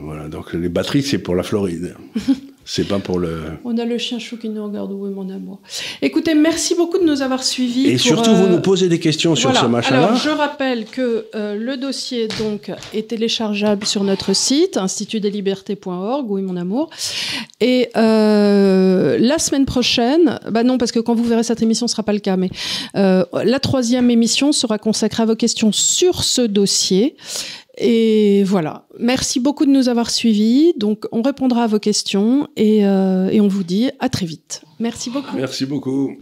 [0.02, 1.96] Voilà, donc les batteries, c'est pour la Floride.
[2.72, 3.42] c'est pas pour le.
[3.66, 5.60] On a le chien chou qui nous regarde, où est mon amour.
[6.04, 7.88] Écoutez, merci beaucoup de nous avoir suivis.
[7.88, 8.36] Et pour, surtout, euh...
[8.36, 9.56] vous nous posez des questions voilà.
[9.56, 10.04] sur ce machin-là.
[10.04, 16.38] Alors, je rappelle que euh, le dossier donc est téléchargeable sur notre site institutdeslibertés.org, où
[16.38, 16.92] est mon amour.
[17.60, 21.94] Et euh, la semaine prochaine, bah non, parce que quand vous verrez cette émission, ce
[21.94, 22.52] sera pas le cas, mais
[22.96, 27.16] euh, la troisième émission sera consacrée à vos questions sur ce dossier.
[27.80, 28.86] Et voilà.
[29.00, 30.74] Merci beaucoup de nous avoir suivis.
[30.78, 34.64] Donc, on répondra à vos questions et, euh, on vous dit à très vite.
[34.80, 35.36] Merci beaucoup.
[35.36, 36.18] Merci beaucoup.